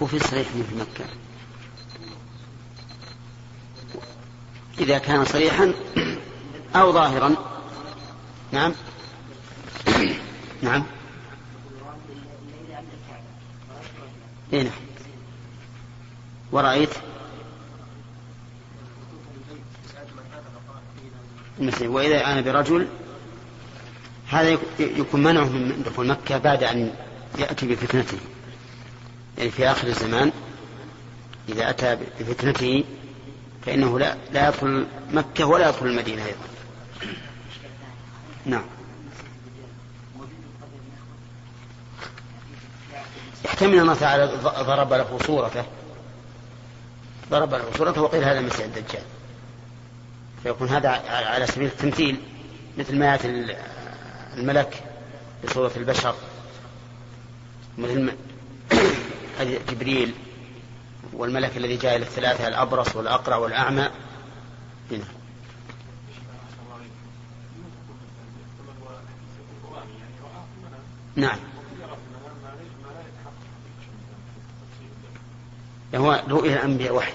وفي 0.00 0.18
صريح 0.18 0.48
في 0.48 0.74
مكة. 0.74 1.04
إذا 4.78 4.98
كان 4.98 5.24
صريحا 5.24 5.72
أو 6.76 6.92
ظاهرا. 6.92 7.34
نعم. 8.52 8.72
نعم. 10.62 10.84
هنا 14.54 14.62
نعم. 14.62 14.72
ورأيت؟ 16.52 16.90
المسلم. 21.60 21.94
وإذا 21.94 22.26
أنا 22.26 22.40
برجل 22.40 22.86
هذا 24.28 24.58
يكون 24.78 25.22
منعه 25.22 25.44
من 25.44 25.82
دخول 25.86 26.06
مكة 26.06 26.38
بعد 26.38 26.62
أن 26.62 26.94
يأتي 27.38 27.66
بفتنته. 27.66 28.18
يعني 29.38 29.50
في 29.50 29.70
آخر 29.70 29.88
الزمان 29.88 30.32
إذا 31.48 31.70
أتى 31.70 31.98
بفتنته 32.20 32.84
فإنه 33.66 33.98
لا 33.98 34.16
لا 34.32 34.48
يدخل 34.48 34.86
مكة 35.12 35.44
ولا 35.44 35.68
يدخل 35.68 35.86
المدينة 35.86 36.24
أيضا. 36.26 36.38
نعم. 38.46 38.64
يحتمل 43.44 43.78
الله 43.78 43.94
تعالى 43.94 44.26
ضرب 44.44 44.92
له 44.92 45.18
صورته. 45.26 45.64
ضرب 47.30 47.54
له 47.54 47.64
صورته 47.78 48.02
وقيل 48.02 48.24
هذا 48.24 48.40
مسيح 48.40 48.64
الدجال. 48.64 49.02
فيكون 50.42 50.68
هذا 50.68 50.88
على 51.08 51.46
سبيل 51.46 51.66
التمثيل 51.66 52.20
مثل 52.78 52.98
ما 52.98 53.06
يأتي 53.06 53.56
الملك 54.36 54.82
بصورة 55.44 55.72
البشر. 55.76 56.14
مثل 57.78 58.12
جبريل 59.70 60.14
والملك 61.12 61.56
الذي 61.56 61.76
جاء 61.76 61.96
إلى 61.96 62.04
الثلاثة 62.04 62.48
الأبرص 62.48 62.96
والأقرع 62.96 63.36
والأعمى. 63.36 63.90
هنا. 64.90 65.04
نعم. 71.16 71.38
هو 75.96 76.22
رؤيا 76.28 76.54
الأنبياء 76.54 76.94
وحي. 76.94 77.12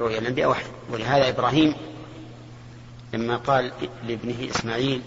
رؤيا 0.00 0.18
الأنبياء 0.18 0.50
وحي. 0.50 0.64
ولهذا 0.90 1.28
إبراهيم 1.28 1.74
لما 3.12 3.36
قال 3.36 3.72
لابنه 4.08 4.50
إسماعيل 4.50 5.02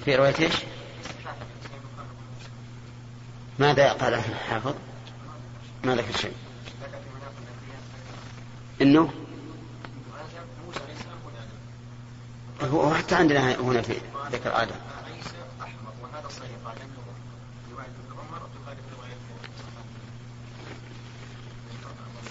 في 0.05 0.15
رواية 0.15 0.35
إيش؟ 0.39 0.53
ماذا 3.59 3.93
قال 3.93 4.13
الحافظ؟ 4.13 4.75
ما 5.83 5.95
ذكر 5.95 6.17
شيء 6.17 6.33
إنه 8.81 9.22
هو 12.69 12.93
حتى 12.93 13.15
عندنا 13.15 13.55
هنا 13.55 13.81
في 13.81 13.93
ذكر 14.31 14.61
آدم. 14.61 14.75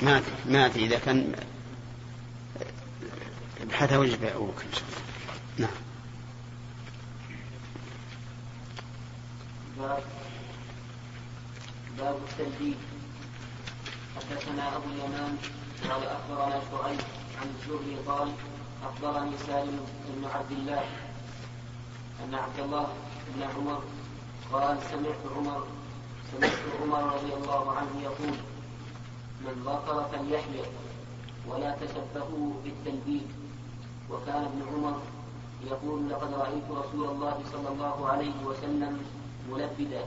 ما 0.02 0.16
أدري 0.16 0.32
ما 0.46 0.66
أدري 0.66 0.84
إذا 0.84 0.98
كان 0.98 1.32
ابحث 3.62 3.92
وجب 3.92 4.24
أبوك 4.24 4.62
نعم. 5.58 5.70
باب 9.78 10.02
باب 11.98 12.18
حدثنا 14.16 14.76
أبو 14.76 14.86
اليمان 14.88 15.36
قال 15.90 16.02
أخبرنا 16.04 16.62
شعيب 16.70 17.00
عن 17.40 17.48
الزهري 17.54 17.96
قال 18.06 18.32
أخبرني 18.84 19.36
سالم 19.46 19.80
بن 20.08 20.24
عبد 20.34 20.50
الله 20.50 20.84
أن 22.24 22.34
عبد 22.34 22.58
الله 22.58 22.86
بن 23.34 23.42
عمر 23.42 23.82
قال 24.52 24.78
سمعت 24.90 25.22
عمر 25.36 25.66
سمعت 26.32 26.58
عمر 26.82 27.02
رضي 27.14 27.34
الله 27.34 27.72
عنه 27.72 28.02
يقول 28.02 28.36
من 29.44 29.62
ظفر 29.64 30.04
فليحلق 30.12 30.68
ولا 31.48 31.76
تشبهوا 31.80 32.52
بالتلبيد 32.64 33.26
وكان 34.10 34.44
ابن 34.44 34.62
عمر 34.74 35.00
يقول 35.66 36.10
لقد 36.10 36.34
رأيت 36.34 36.64
رسول 36.70 37.08
الله 37.08 37.42
صلى 37.52 37.68
الله 37.68 38.08
عليه 38.08 38.34
وسلم 38.46 39.02
ملبدا 39.50 40.04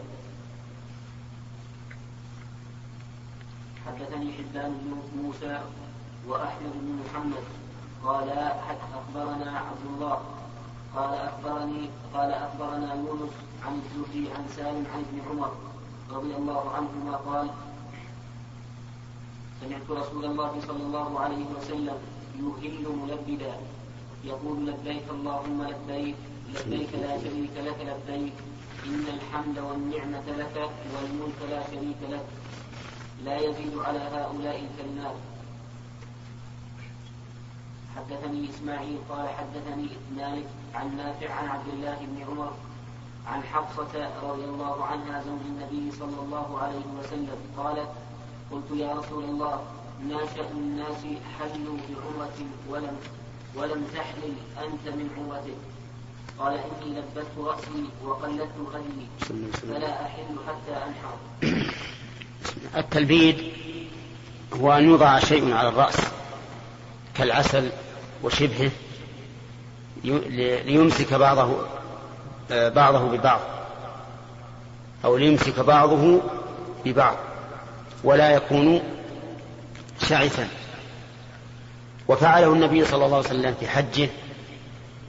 حدثني 3.87 4.33
حبان 4.33 4.71
بن 4.83 5.21
موسى 5.23 5.61
وأحمد 6.27 6.71
بن 6.73 6.99
محمد 7.05 7.43
قال 8.03 8.29
أخبرنا 8.29 9.59
عبد 9.59 9.85
الله. 9.85 10.19
قال 10.95 11.13
أخبرني 11.13 11.89
قال 12.13 12.31
أخبرنا 12.31 12.93
يونس 12.93 13.33
عن 13.65 13.81
الزهري 13.81 14.31
عن 14.35 14.47
سالم 14.55 14.85
عن 14.93 14.99
ابن 14.99 15.17
عمر 15.29 15.51
رضي 16.11 16.35
الله 16.35 16.69
عنهما 16.75 17.15
قال 17.15 17.49
سمعت 19.61 19.87
رسول 19.89 20.25
الله 20.25 20.51
صلى 20.67 20.83
الله 20.83 21.19
عليه 21.19 21.45
وسلم 21.57 21.97
يهل 22.63 22.85
ملبدا. 23.03 23.55
يقول 24.23 24.67
لبيك 24.67 25.03
اللهم 25.09 25.63
لبيك 25.63 26.15
لبيك 26.55 26.89
لا 26.95 27.17
شريك 27.17 27.55
لك 27.57 27.79
لبيك. 27.89 28.33
إن 28.85 29.05
الحمد 29.17 29.59
والنعمة 29.59 30.27
لك 30.37 30.69
والملك 30.93 31.39
لا 31.49 31.61
شريك 31.71 32.01
لك. 32.09 32.25
لا 33.25 33.37
يزيد 33.37 33.77
على 33.77 33.99
هؤلاء 33.99 34.57
الكلمات. 34.67 35.15
حدثني 37.97 38.49
إسماعيل 38.49 38.97
قال 39.09 39.29
حدثني 39.29 39.87
مالك 40.17 40.47
عن 40.75 40.97
نافع 40.97 41.33
عن 41.33 41.47
عبد 41.47 41.67
الله 41.73 41.97
بن 42.01 42.23
عمر 42.31 42.51
عن 43.27 43.43
حفصة 43.43 44.09
رضي 44.23 44.43
الله 44.43 44.85
عنها 44.85 45.23
زوج 45.23 45.39
النبي 45.45 45.91
صلى 45.91 46.19
الله 46.25 46.59
عليه 46.59 46.85
وسلم 46.99 47.37
قالت 47.57 47.89
قلت 48.51 48.71
يا 48.79 48.93
رسول 48.93 49.23
الله 49.23 49.63
ناشأ 50.09 50.51
الناس 50.51 51.01
حلوا 51.39 51.77
بعمرة 51.89 52.37
ولم 52.69 52.97
ولم 53.55 53.87
تحلل 53.95 54.33
أنت 54.57 54.95
من 54.95 55.09
عمرتك؟ 55.17 55.57
قال 56.39 56.53
إني 56.53 56.99
لبست 56.99 57.31
رأسي 57.37 57.89
وقلدت 58.05 58.51
هدي 58.73 59.07
فلا 59.53 60.05
أحل 60.05 60.35
حتى 60.47 60.77
أنحر. 60.85 61.17
التلبيد 62.77 63.53
هو 64.53 64.71
أن 64.73 64.83
يوضع 64.83 65.19
شيء 65.19 65.53
على 65.53 65.69
الرأس. 65.69 66.24
كالعسل 67.17 67.69
وشبهه 68.23 68.71
ليمسك 70.65 71.13
بعضه 71.13 71.57
آه، 72.51 72.69
بعضه 72.69 72.99
ببعض 72.99 73.39
أو 75.05 75.17
ليمسك 75.17 75.59
بعضه 75.59 76.21
ببعض 76.85 77.15
ولا 78.03 78.29
يكون 78.29 78.81
شعثا. 80.01 80.47
وفعله 82.07 82.53
النبي 82.53 82.85
صلى 82.85 83.05
الله 83.05 83.17
عليه 83.17 83.27
وسلم 83.27 83.55
في 83.59 83.67
حجه 83.67 84.09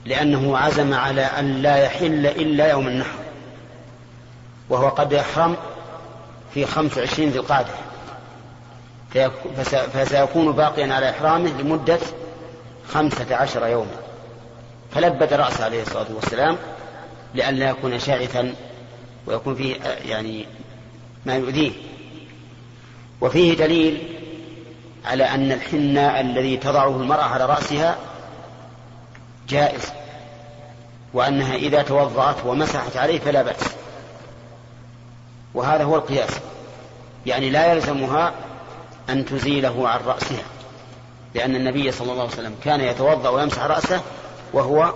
لأنه 0.05 0.57
عزم 0.57 0.93
على 0.93 1.21
أن 1.21 1.61
لا 1.61 1.77
يحل 1.77 2.25
إلا 2.25 2.69
يوم 2.69 2.87
النحر 2.87 3.19
وهو 4.69 4.89
قد 4.89 5.11
يحرم 5.11 5.55
في 6.53 6.65
خمس 6.65 6.97
وعشرين 6.97 7.29
ذي 7.29 7.39
القعدة. 7.39 7.86
فسيكون 9.93 10.51
باقيا 10.51 10.93
على 10.93 11.09
إحرامه 11.09 11.49
لمدة 11.61 11.99
خمسة 12.87 13.35
عشر 13.35 13.67
يوما. 13.67 13.95
فلبد 14.91 15.33
رأسه 15.33 15.65
عليه 15.65 15.81
الصلاة 15.81 16.05
والسلام 16.15 16.57
لئلا 17.35 17.69
يكون 17.69 17.99
شاعثا 17.99 18.53
ويكون 19.25 19.55
فيه 19.55 19.75
يعني 20.05 20.45
ما 21.25 21.35
يؤذيه. 21.35 21.71
وفيه 23.21 23.57
دليل 23.57 24.17
على 25.05 25.23
أن 25.23 25.51
الحناء 25.51 26.21
الذي 26.21 26.57
تضعه 26.57 26.89
المرأة 27.01 27.23
على 27.23 27.45
رأسها 27.45 27.97
جائز 29.49 29.91
وأنها 31.13 31.55
إذا 31.55 31.81
توضأت 31.81 32.45
ومسحت 32.45 32.97
عليه 32.97 33.19
فلا 33.19 33.41
بأس. 33.41 33.63
وهذا 35.53 35.83
هو 35.83 35.95
القياس. 35.95 36.31
يعني 37.25 37.49
لا 37.49 37.73
يلزمها 37.73 38.33
أن 39.09 39.25
تزيله 39.25 39.89
عن 39.89 39.99
رأسها. 40.05 40.43
لأن 41.35 41.55
النبي 41.55 41.91
صلى 41.91 42.11
الله 42.11 42.23
عليه 42.23 42.33
وسلم 42.33 42.55
كان 42.63 42.81
يتوضأ 42.81 43.29
ويمسح 43.29 43.63
رأسه 43.63 44.01
وهو 44.53 44.93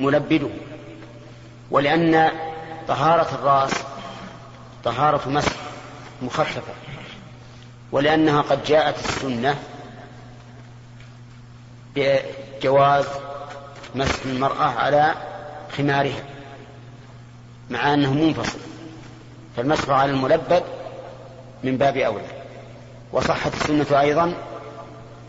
ملبده. 0.00 0.48
ولأن 1.70 2.30
طهارة 2.88 3.34
الرأس 3.34 3.72
طهارة 4.84 5.28
مسح 5.28 5.52
مخففة. 6.22 6.72
ولأنها 7.92 8.40
قد 8.40 8.64
جاءت 8.64 8.98
السنة 8.98 9.58
بجواز 11.96 13.06
مسح 13.94 14.24
المرأة 14.24 14.64
على 14.64 15.14
خمارها 15.76 16.24
مع 17.70 17.94
أنه 17.94 18.12
منفصل. 18.12 18.58
فالمسح 19.56 19.90
على 19.90 20.12
الملبد 20.12 20.62
من 21.64 21.76
باب 21.76 21.96
أولى. 21.96 22.37
وصحت 23.12 23.54
السنة 23.54 24.00
أيضا 24.00 24.34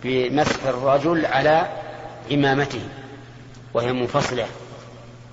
بمسح 0.04 0.64
الرجل 0.66 1.26
على 1.26 1.68
إمامته 2.32 2.82
وهي 3.74 3.94
منفصلة 3.94 4.46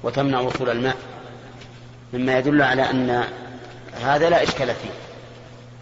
وتمنع 0.03 0.41
وصول 0.41 0.71
الماء 0.71 0.97
مما 2.13 2.39
يدل 2.39 2.63
على 2.63 2.91
أن 2.91 3.25
هذا 4.03 4.31
لا 4.31 4.43
إشكال 4.43 4.67
فيه. 4.67 4.91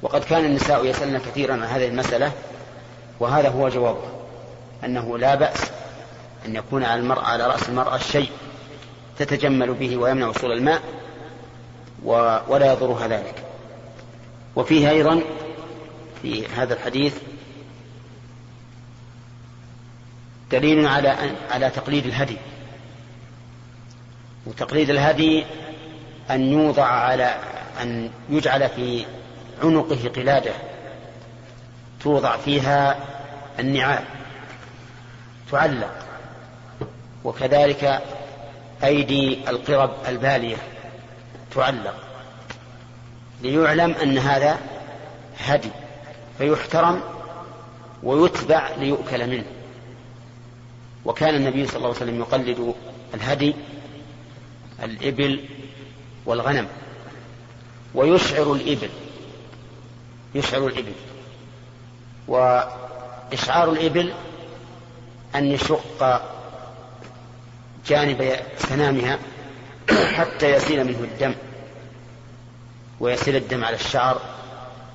وقد 0.03 0.25
كان 0.25 0.45
النساء 0.45 0.87
يسألن 0.87 1.19
كثيرا 1.19 1.53
عن 1.53 1.63
هذه 1.63 1.89
المسألة 1.89 2.33
وهذا 3.21 3.49
هو 3.49 3.69
جوابه 3.69 4.09
أنه 4.85 5.19
لا 5.19 5.35
بأس 5.35 5.71
أن 6.47 6.57
يكون 6.57 6.85
على 6.85 7.01
المرأة 7.01 7.25
على 7.25 7.47
رأس 7.47 7.69
المرأة 7.69 7.99
شيء 7.99 8.31
تتجمل 9.19 9.75
به 9.75 9.97
ويمنع 9.97 10.29
وصول 10.29 10.53
الماء 10.53 10.81
ولا 12.49 12.73
يضرها 12.73 13.09
ذلك. 13.09 13.35
وفيه 14.57 14.91
أيضا 14.91 15.21
في 16.25 16.47
هذا 16.47 16.75
الحديث 16.75 17.17
دليل 20.51 20.87
على 20.87 21.09
على 21.51 21.71
تقليد 21.71 22.07
الهدي. 22.07 22.37
وتقليد 24.47 24.91
الهدي 24.91 25.45
أن 26.31 26.53
يوضع 26.53 26.85
على 26.85 27.37
أن 27.83 28.11
يجعل 28.31 28.69
في 28.69 29.07
عنقه 29.63 30.09
قلادة 30.17 30.53
توضع 32.03 32.37
فيها 32.37 32.97
النعال 33.59 34.05
تعلق 35.51 35.95
وكذلك 37.25 38.03
أيدي 38.85 39.51
القرب 39.51 39.91
البالية 40.09 40.57
تعلق 41.55 41.97
ليعلم 43.43 43.95
أن 44.03 44.19
هذا 44.19 44.59
هدي. 45.39 45.84
فيحترم 46.39 47.01
ويتبع 48.03 48.71
ليؤكل 48.79 49.27
منه. 49.27 49.45
وكان 51.05 51.35
النبي 51.35 51.67
صلى 51.67 51.77
الله 51.77 51.89
عليه 51.89 51.97
وسلم 51.97 52.21
يقلد 52.21 52.75
الهدي 53.15 53.55
الإبل 54.83 55.45
والغنم 56.27 56.69
ويشعر 57.95 58.53
الإبل 58.53 58.91
يشعر 60.35 60.67
الإبل. 60.67 60.93
وإشعار 62.29 63.73
الإبل 63.73 64.13
أن 65.35 65.47
يشق 65.47 66.23
جانب 67.87 68.37
سنامها 68.59 69.19
حتى 70.15 70.51
يسيل 70.51 70.85
منه 70.85 70.99
الدم 70.99 71.35
ويسيل 73.01 73.37
الدم 73.37 73.65
على 73.65 73.77
الشعر. 73.77 74.34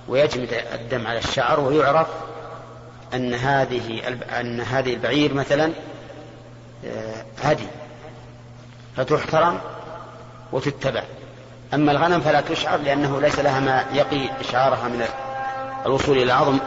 ويجمد 0.09 0.53
الدم 0.73 1.07
على 1.07 1.19
الشعر 1.19 1.59
ويعرف 1.59 2.07
أن 3.13 3.33
هذه 3.33 4.07
أن 4.39 4.61
هذه 4.61 4.93
البعير 4.93 5.33
مثلا 5.33 5.71
آه، 6.85 7.25
هدي. 7.43 7.67
فتحترم 8.97 9.59
وتتبع. 10.51 11.03
أما 11.73 11.91
الغنم 11.91 12.19
فلا 12.19 12.41
تشعر 12.41 12.77
لأنه 12.77 13.21
ليس 13.21 13.39
لها 13.39 13.59
ما 13.59 13.85
يقي 13.93 14.29
إشعارها 14.39 14.87
من 14.87 15.05
الوصول 15.85 16.17
إلى 16.17 16.23
العظم 16.23 16.59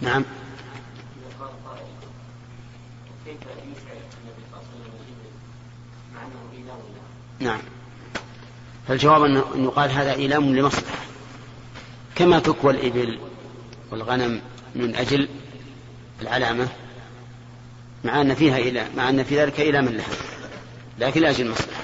نعم 0.00 0.12
نعم. 0.12 0.24
فالجواب 8.88 9.24
أن 9.24 9.64
يقال 9.64 9.90
هذا 9.90 10.14
إيلام 10.14 10.56
لمصلحة 10.56 10.98
كما 12.14 12.38
تكوى 12.38 12.72
الإبل 12.72 13.18
والغنم 13.90 14.40
من 14.74 14.96
أجل 14.96 15.28
العلامة 16.22 16.68
مع 18.04 18.20
أن 18.20 18.34
فيها 18.34 18.58
إلى 18.58 18.86
مع 18.96 19.08
أن 19.08 19.22
في 19.22 19.40
ذلك 19.42 19.60
إلى 19.60 19.82
من 19.82 19.96
لها 19.96 20.08
لكن 20.98 21.20
لأجل 21.20 21.46
المصلحة 21.46 21.82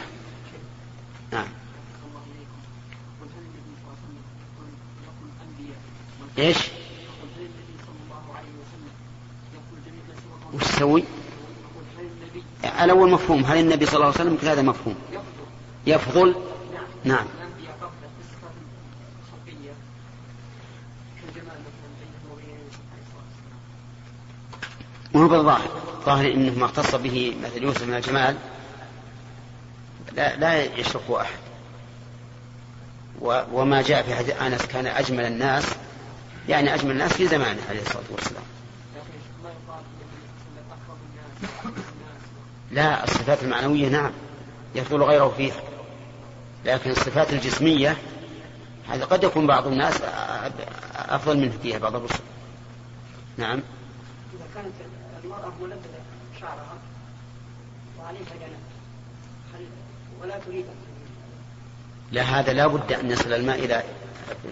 نعم 1.32 1.46
إيش؟ 6.38 6.58
وش 10.54 10.62
يسوي؟ 10.62 11.04
الأول 12.82 13.10
مفهوم 13.10 13.44
هل 13.44 13.58
النبي 13.58 13.86
صلى 13.86 13.94
الله 13.94 14.06
عليه 14.06 14.30
وسلم 14.30 14.38
هذا 14.50 14.62
مفهوم 14.62 14.96
يفضل 15.86 16.34
نعم. 17.04 17.26
مو 25.14 25.28
بالظاهر؟ 25.28 25.68
ظاهر 26.04 26.32
إنه 26.32 26.58
ما 26.58 26.64
اختص 26.64 26.94
به 26.94 27.36
مثل 27.42 27.62
يوسف 27.62 27.82
من 27.82 27.94
الجمال 27.94 28.36
لا 30.12 30.36
لا 30.36 30.64
يشركه 30.78 31.20
أحد. 31.20 31.38
وما 33.52 33.82
جاء 33.82 34.02
في 34.02 34.14
حديث 34.14 34.42
أنس 34.42 34.66
كان 34.66 34.86
أجمل 34.86 35.24
الناس 35.24 35.64
يعني 36.48 36.74
أجمل 36.74 36.90
الناس 36.90 37.12
في 37.12 37.26
زمانه 37.26 37.60
عليه 37.68 37.82
الصلاة 37.82 38.04
والسلام. 38.10 38.42
لا 42.70 43.04
الصفات 43.04 43.42
المعنوية 43.42 43.88
نعم 43.88 44.12
يفضل 44.74 45.02
غيره 45.02 45.34
فيها. 45.36 45.73
لكن 46.64 46.90
الصفات 46.90 47.32
الجسمية 47.32 47.96
هذا 48.88 49.04
قد 49.04 49.24
يكون 49.24 49.46
بعض 49.46 49.66
الناس 49.66 50.00
أفضل 50.96 51.38
منه 51.38 51.52
فيها 51.62 51.78
بعض 51.78 51.96
الرسل. 51.96 52.22
نعم. 53.36 53.60
إذا 54.34 54.46
كانت 54.54 54.74
المرأة 55.24 55.52
ملبده 55.60 56.00
شعرها 56.40 56.78
وعليها 58.00 58.20
جنب 58.20 59.68
ولا 60.22 60.38
تريد 60.38 60.64
لا 62.12 62.22
هذا 62.22 62.52
لا 62.52 62.66
بد 62.66 62.92
أن 62.92 63.10
يصل 63.10 63.32
الماء 63.32 63.64
إلى 63.64 63.82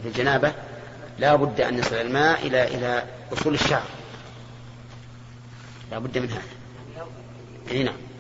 في 0.02 0.08
الجنابة. 0.08 0.52
لا 1.18 1.36
بد 1.36 1.60
أن 1.60 1.78
يصل 1.78 1.96
الماء 1.96 2.46
إلى 2.46 2.64
إلى 2.64 3.04
أصول 3.32 3.54
الشعر. 3.54 3.86
لا 5.90 5.98
بد 5.98 6.18
من 6.18 6.30
هذا. 6.30 6.42
اي 7.70 7.82
نعم. 7.82 8.11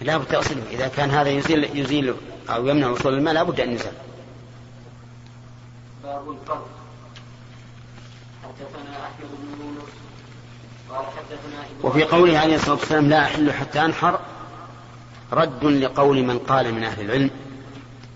لا 0.00 0.16
بد 0.16 0.34
أصله 0.34 0.62
إذا 0.70 0.88
كان 0.88 1.10
هذا 1.10 1.28
يزيل 1.28 1.76
يزيل 1.78 2.14
أو 2.50 2.66
يمنع 2.66 2.88
وصول 2.88 3.14
الماء 3.14 3.34
لا 3.34 3.42
بد 3.42 3.60
أن 3.60 3.72
يزال. 3.72 3.92
باب 6.04 6.36
حدثنا 8.42 9.06
أحمد 9.06 9.30
بن 9.42 9.64
يونس. 9.64 9.90
قال 10.90 11.04
حدثنا 11.06 11.64
وفي 11.82 12.04
قوله 12.04 12.38
عليه 12.38 12.54
الصلاة 12.54 12.74
والسلام 12.74 13.08
لا 13.08 13.24
أحل 13.24 13.52
حتى 13.52 13.84
أنحر. 13.84 14.20
رد 15.32 15.64
لقول 15.64 16.22
من 16.22 16.38
قال 16.38 16.74
من 16.74 16.84
أهل 16.84 17.04
العلم 17.04 17.30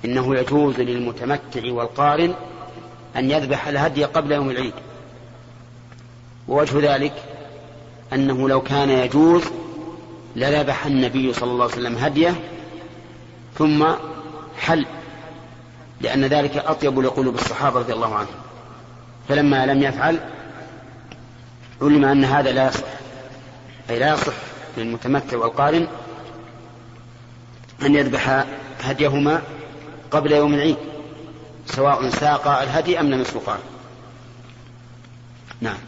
إنه 0.04 0.36
يجوز 0.36 0.80
للمتمتع 0.80 1.72
والقارن 1.72 2.34
أن 3.16 3.30
يذبح 3.30 3.66
الهدي 3.66 4.04
قبل 4.04 4.32
يوم 4.32 4.50
العيد. 4.50 4.74
ووجه 6.48 6.94
ذلك 6.94 7.12
أنه 8.12 8.48
لو 8.48 8.60
كان 8.60 8.90
يجوز 8.90 9.42
لذبح 10.36 10.86
النبي 10.86 11.32
صلى 11.32 11.50
الله 11.50 11.64
عليه 11.64 11.74
وسلم 11.74 11.96
هدية 11.96 12.34
ثم 13.58 13.86
حل 14.58 14.86
لأن 16.00 16.24
ذلك 16.24 16.56
أطيب 16.56 16.98
لقلوب 16.98 17.34
الصحابة 17.34 17.78
رضي 17.78 17.92
الله 17.92 18.14
عنهم. 18.14 18.34
فلما 19.28 19.66
لم 19.66 19.82
يفعل 19.82 20.20
علم 21.82 22.04
أن 22.04 22.24
هذا 22.24 22.52
لا 22.52 22.68
يصح 22.68 22.86
أي 23.90 23.98
لا 23.98 24.14
يصح 24.14 24.34
للمتمتع 24.76 25.36
والقارن 25.36 25.86
أن 27.82 27.94
يذبح 27.94 28.44
هديهما 28.80 29.42
قبل 30.10 30.32
يوم 30.32 30.54
العيد 30.54 30.76
سواء 31.66 32.08
ساق 32.08 32.48
الهدي 32.48 33.00
أم 33.00 33.10
لم 33.10 33.20
يسوقه 33.20 33.58
نعم. 35.60 35.78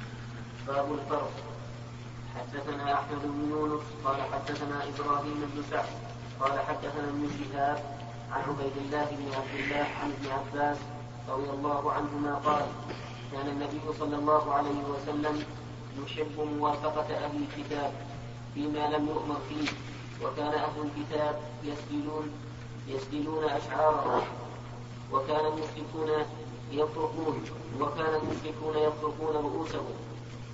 باب 0.67 0.87
حدثنا 2.53 2.95
أحمد 2.95 3.23
بن 3.23 3.51
يونس 3.51 3.83
قال 4.05 4.17
حدثنا 4.33 4.85
إبراهيم 4.89 5.51
بن 5.55 5.63
سعد 5.71 5.89
قال 6.41 6.59
حدثنا 6.61 7.09
ابن 7.09 7.31
شهاب 7.39 7.79
عن 8.33 8.41
عبيد 8.41 8.77
الله 8.77 9.05
بن 9.11 9.35
عبد 9.35 9.55
الله 9.61 9.87
عن 10.03 10.13
ابن 10.13 10.27
عباس 10.31 10.77
رضي 11.29 11.51
الله 11.51 11.93
عنهما 11.93 12.35
قال 12.35 12.67
كان 13.33 13.47
النبي 13.49 13.81
صلى 13.99 14.17
الله 14.17 14.53
عليه 14.55 14.81
وسلم 14.93 15.45
يحب 16.03 16.41
موافقة 16.59 17.15
أهل 17.17 17.43
الكتاب 17.43 17.93
فيما 18.55 18.87
لم 18.97 19.07
يؤمر 19.09 19.37
فيه 19.49 19.69
وكان 20.27 20.53
أهل 20.55 20.77
الكتاب 20.87 21.41
يسجلون 21.65 22.31
يسجلون 22.89 23.45
أشعارهم 23.45 24.23
وكان 25.13 25.47
المشركون 25.47 26.11
يفرقون 26.71 27.45
وكان 27.81 28.15
المشركون 28.15 28.77
يفرقون 28.77 29.37
رؤوسهم. 29.37 29.95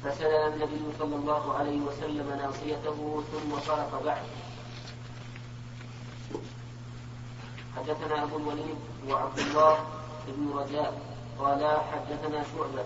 فسلل 0.04 0.54
النبي 0.54 0.84
صلى 0.98 1.16
الله 1.16 1.54
عليه 1.54 1.80
وسلم 1.80 2.28
ناصيته 2.42 3.22
ثم 3.32 3.50
فرق 3.56 4.02
بعد. 4.04 4.22
حدثنا 7.76 8.22
أبو 8.22 8.36
الوليد 8.36 8.76
وعبد 9.08 9.38
الله 9.38 9.78
بن 10.28 10.58
رجاء 10.58 11.00
قالا 11.38 11.80
حدثنا 11.80 12.42
شعبة 12.42 12.84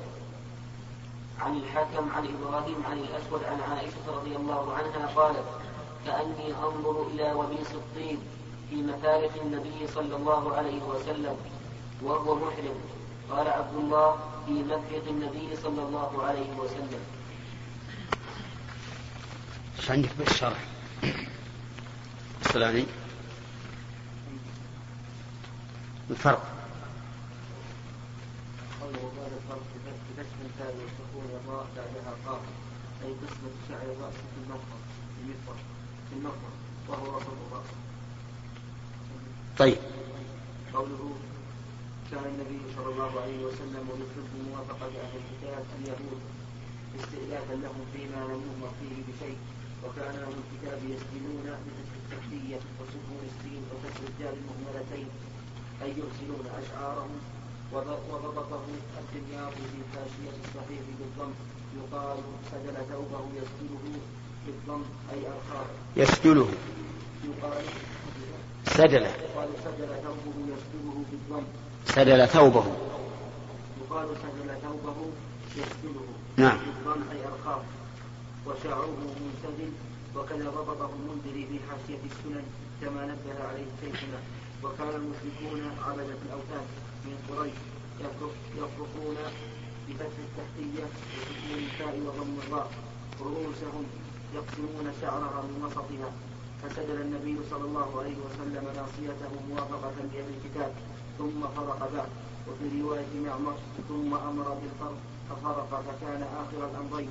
عن 1.40 1.56
الحكم 1.56 2.04
عن 2.16 2.24
إبراهيم 2.26 2.82
عن 2.90 2.98
الأسود 2.98 3.44
عن 3.44 3.60
عائشة 3.70 4.06
رضي 4.08 4.36
الله 4.36 4.72
عنها 4.72 5.06
قالت 5.16 5.44
كأني 6.06 6.48
أنظر 6.54 7.02
إلى 7.02 7.32
وبيس 7.32 7.70
الطين 7.74 8.18
في 8.70 8.76
مفارق 8.76 9.30
النبي 9.42 9.86
صلى 9.86 10.16
الله 10.16 10.54
عليه 10.56 10.82
وسلم 10.82 11.36
وهو 12.02 12.34
محرم. 12.34 12.78
قال 13.30 13.48
عبد 13.48 13.74
الله 13.76 14.16
في 14.46 14.52
مفرق 14.52 15.08
النبي 15.08 15.56
صلى 15.62 15.82
الله 15.82 16.22
عليه 16.22 16.50
وسلم. 16.58 17.00
إيش 19.78 19.90
عندك 19.90 20.10
بالشرح؟ 20.18 20.64
السلامي. 22.46 22.86
الفرق. 26.10 26.42
قوله 28.80 29.12
بعد 29.18 29.32
الفرق 29.32 29.62
بفتح 29.86 30.36
الفاء 30.44 30.76
والسكون 30.76 31.40
الراء 31.44 31.66
بعدها 31.76 32.14
قاف. 32.26 32.40
أي 33.04 33.10
قسمة 33.12 33.50
شعر 33.68 33.82
الرأس 33.82 34.14
في 34.14 34.38
المفرق 34.44 34.80
في 35.16 35.22
المفرق 35.22 35.64
في 36.10 36.16
المفرق 36.16 36.54
وهو 36.88 37.16
رفض 37.16 37.36
الرأس. 37.50 37.66
طيب. 39.58 39.78
قوله 40.74 41.14
كان 42.10 42.24
النبي 42.32 42.60
صلى 42.76 42.88
الله 42.92 43.12
عليه 43.22 43.40
وسلم 43.48 43.84
ويحب 43.90 44.30
موافقة 44.50 44.86
أهل 45.04 45.14
الكتاب 45.22 45.64
اليهود 45.78 46.20
استئلافا 47.00 47.54
لهم 47.64 47.82
فيما 47.92 48.20
لم 48.30 48.40
يؤمر 48.48 48.70
فيه 48.80 48.96
بشيء. 49.08 49.38
وكان 49.84 50.14
أهل 50.24 50.34
الكتاب 50.42 50.78
يسجنون 50.92 51.46
بفتح 51.64 51.92
التحتية 52.00 52.60
وسكون 52.78 53.22
السين 53.30 53.62
وكسر 53.70 54.04
الدال 54.08 54.34
المهملتين 54.40 55.08
أي 55.82 55.90
يرسلون 55.90 56.44
أشعارهم 56.60 57.10
وضبطه 58.12 58.64
الدمياط 59.00 59.52
في 59.52 59.80
حاشية 59.92 60.34
الصحيح 60.44 60.82
بالضم. 60.98 61.32
يقال 61.76 62.18
سجل 62.52 62.76
ثوبه 62.90 63.24
يسجله 63.38 63.84
بالضم 64.46 64.82
أي 65.12 65.20
أرخاه 65.26 65.66
يسجله 65.96 66.48
يقال 67.24 67.64
سدل. 68.76 69.06
سدل 71.86 72.28
ثوبه. 72.28 72.64
يقال 73.80 74.08
سجل 74.08 74.50
ثوبه 74.62 74.96
يسجله 75.56 76.06
نعم. 76.36 76.58
بالضم 76.58 77.02
أي 77.12 77.18
أرخاه 77.26 77.60
وشعره 78.46 78.96
منسدل 79.20 79.72
وكذا 80.16 80.50
ضبطه 80.50 80.90
المنذري 80.94 81.46
في 81.46 81.58
حاشية 81.70 82.02
السنن 82.10 82.44
كما 82.80 83.04
نبه 83.04 83.44
عليه 83.48 83.66
شيخنا 83.80 84.18
وكان 84.64 84.88
المشركون 84.88 85.60
عبدة 85.86 86.18
الأوثان 86.26 86.66
من 87.04 87.16
قريش 87.28 87.54
يفرقون 88.56 89.16
بفتح 89.88 90.16
التحتية 90.26 90.84
وسكون 91.16 91.58
التاء 91.58 91.94
وضم 92.06 92.36
الراء 92.46 92.70
رؤوسهم 93.20 93.84
يقسمون 94.34 94.92
شعرها 95.00 95.42
من 95.42 95.64
وسطها. 95.64 96.10
فسجل 96.62 97.00
النبي 97.00 97.36
صلى 97.50 97.64
الله 97.64 97.88
عليه 98.00 98.16
وسلم 98.26 98.64
ناصيته 98.78 99.32
موافقة 99.50 99.96
لأهل 100.12 100.30
الكتاب 100.36 100.72
ثم 101.18 101.40
فرق 101.56 101.78
بعد 101.94 102.08
وفي 102.48 102.82
رواية 102.82 103.12
معمر 103.26 103.54
ثم 103.88 104.14
أمر 104.14 104.48
بالفرق 104.60 104.98
ففرق 105.30 105.70
فكان 105.86 106.22
آخر 106.22 106.70
الأمرين. 106.70 107.10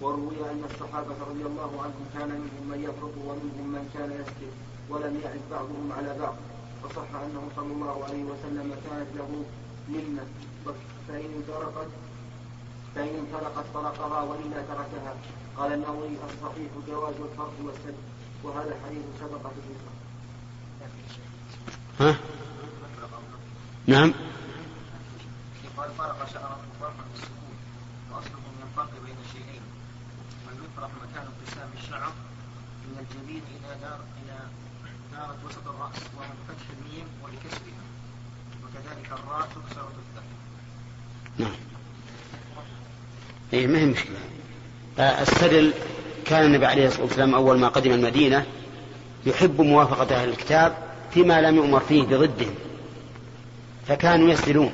وروي 0.00 0.50
أن 0.50 0.62
الصحابة 0.70 1.16
رضي 1.30 1.44
الله 1.50 1.72
عنهم 1.84 2.04
كان 2.14 2.28
منهم 2.28 2.64
من 2.70 2.80
يفرق 2.88 3.14
ومنهم 3.28 3.66
من 3.74 3.90
كان 3.94 4.10
يسجد 4.20 4.52
ولم 4.90 5.20
يعد 5.24 5.40
بعضهم 5.50 5.92
على 5.96 6.18
بعض. 6.20 6.36
فصح 6.82 7.10
أنه 7.14 7.42
صلى 7.56 7.72
الله 7.72 8.04
عليه 8.04 8.24
وسلم 8.24 8.68
كانت 8.84 9.10
له 9.18 9.30
منة. 9.88 10.26
فإن 11.08 11.30
انفرقت 11.36 11.88
فإن 12.94 13.14
انفرقت 13.22 13.66
فرقها 13.74 14.22
وإلا 14.22 14.62
تركها. 14.62 15.14
قال 15.56 15.72
النووي 15.72 16.14
الصحيح 16.28 16.70
جواز 16.88 17.14
الفرق 17.14 17.54
والسد 17.64 17.98
وهذا 18.42 18.76
حديث 18.86 19.04
سبق 19.20 19.46
في 19.46 19.60
ها؟ 22.00 22.16
نعم. 23.86 24.14
قال 25.76 25.90
فرق 25.98 26.28
شعره 26.32 26.60
فرقا 26.80 27.04
بالسكون 27.12 27.56
وأصله 28.10 28.38
من 28.56 28.62
الفرق 28.70 28.90
بين 29.04 29.16
الشيئين 29.26 29.62
والمفرق 30.46 30.90
مكان 31.02 31.26
ابتسام 31.26 31.68
الشعر 31.78 32.12
من 32.84 32.98
الجبين 32.98 33.42
إلى 33.56 33.80
دار 33.82 34.00
إلى 34.22 34.38
دارة 35.12 35.36
وسط 35.46 35.68
الرأس 35.68 36.02
ومن 36.16 36.36
فتح 36.48 36.66
الميم 36.78 37.06
ولكسرها. 37.22 37.84
وكذلك 38.62 39.12
الراء 39.12 39.48
تكسر 39.48 39.84
وتفتح 39.84 40.22
نعم. 41.38 41.56
اي 43.52 43.66
ما 43.66 43.78
هي 43.78 43.86
مشكلة؟ 43.86 44.18
آه، 44.98 45.22
السدل 45.22 45.74
كان 46.28 46.44
النبي 46.44 46.66
عليه 46.66 46.86
الصلاة 46.86 47.04
والسلام 47.04 47.34
أول 47.34 47.58
ما 47.58 47.68
قدم 47.68 47.90
المدينة 47.90 48.44
يحب 49.26 49.60
موافقة 49.60 50.16
أهل 50.16 50.28
الكتاب 50.28 50.74
فيما 51.10 51.40
لم 51.40 51.56
يؤمر 51.56 51.80
فيه 51.80 52.02
بضده. 52.02 52.46
فكانوا 53.86 54.28
يسدلون 54.28 54.72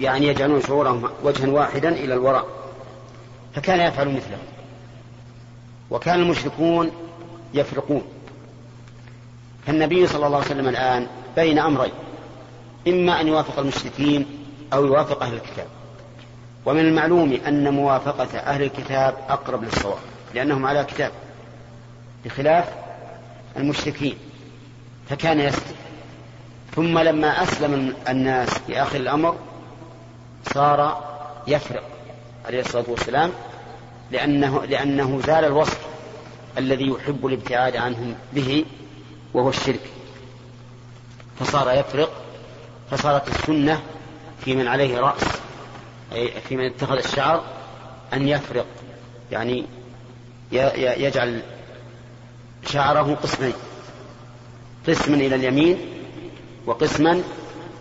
يعني 0.00 0.26
يجعلون 0.26 0.62
شعورهم 0.62 1.08
وجها 1.24 1.48
واحدا 1.50 1.88
إلى 1.88 2.14
الوراء. 2.14 2.46
فكان 3.54 3.80
يفعل 3.80 4.08
مثله. 4.08 4.38
وكان 5.90 6.20
المشركون 6.20 6.90
يفرقون. 7.54 8.02
فالنبي 9.66 10.06
صلى 10.06 10.26
الله 10.26 10.36
عليه 10.36 10.46
وسلم 10.46 10.68
الآن 10.68 11.06
بين 11.36 11.58
أمرين. 11.58 11.92
إما 12.88 13.20
أن 13.20 13.28
يوافق 13.28 13.58
المشركين 13.58 14.26
أو 14.72 14.86
يوافق 14.86 15.22
أهل 15.22 15.34
الكتاب. 15.34 15.66
ومن 16.66 16.80
المعلوم 16.80 17.38
أن 17.46 17.74
موافقة 17.74 18.38
أهل 18.38 18.62
الكتاب 18.62 19.14
أقرب 19.28 19.64
للصواب. 19.64 19.98
لأنهم 20.36 20.66
على 20.66 20.84
كتاب 20.84 21.12
بخلاف 22.24 22.64
المشركين 23.56 24.16
فكان 25.08 25.40
يسلم 25.40 25.76
ثم 26.74 26.98
لما 26.98 27.42
أسلم 27.42 27.94
الناس 28.08 28.48
في 28.48 28.82
آخر 28.82 28.96
الأمر 28.96 29.36
صار 30.54 31.04
يفرق 31.46 31.82
عليه 32.46 32.60
الصلاة 32.60 32.84
والسلام 32.88 33.32
لأنه, 34.10 34.64
لأنه 34.64 35.20
زال 35.26 35.44
الوصف 35.44 35.86
الذي 36.58 36.86
يحب 36.86 37.26
الابتعاد 37.26 37.76
عنهم 37.76 38.14
به 38.32 38.64
وهو 39.34 39.48
الشرك. 39.48 39.80
فصار 41.40 41.78
يفرق 41.78 42.10
فصارت 42.90 43.28
السنة 43.28 43.82
في 44.44 44.56
من 44.56 44.68
عليه 44.68 45.00
رأس 45.00 45.24
أي 46.12 46.40
في 46.48 46.56
من 46.56 46.64
اتخذ 46.64 46.96
الشعر 46.96 47.42
أن 48.12 48.28
يفرق 48.28 48.66
يعني 49.32 49.66
يجعل 50.52 51.42
شعره 52.66 53.18
قسمين. 53.22 53.52
قسما 54.88 55.16
إلى 55.16 55.34
اليمين 55.34 55.78
وقسما 56.66 57.22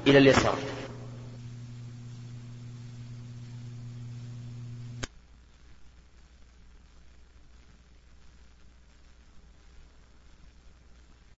إلى 0.07 0.17
اليسار. 0.17 0.55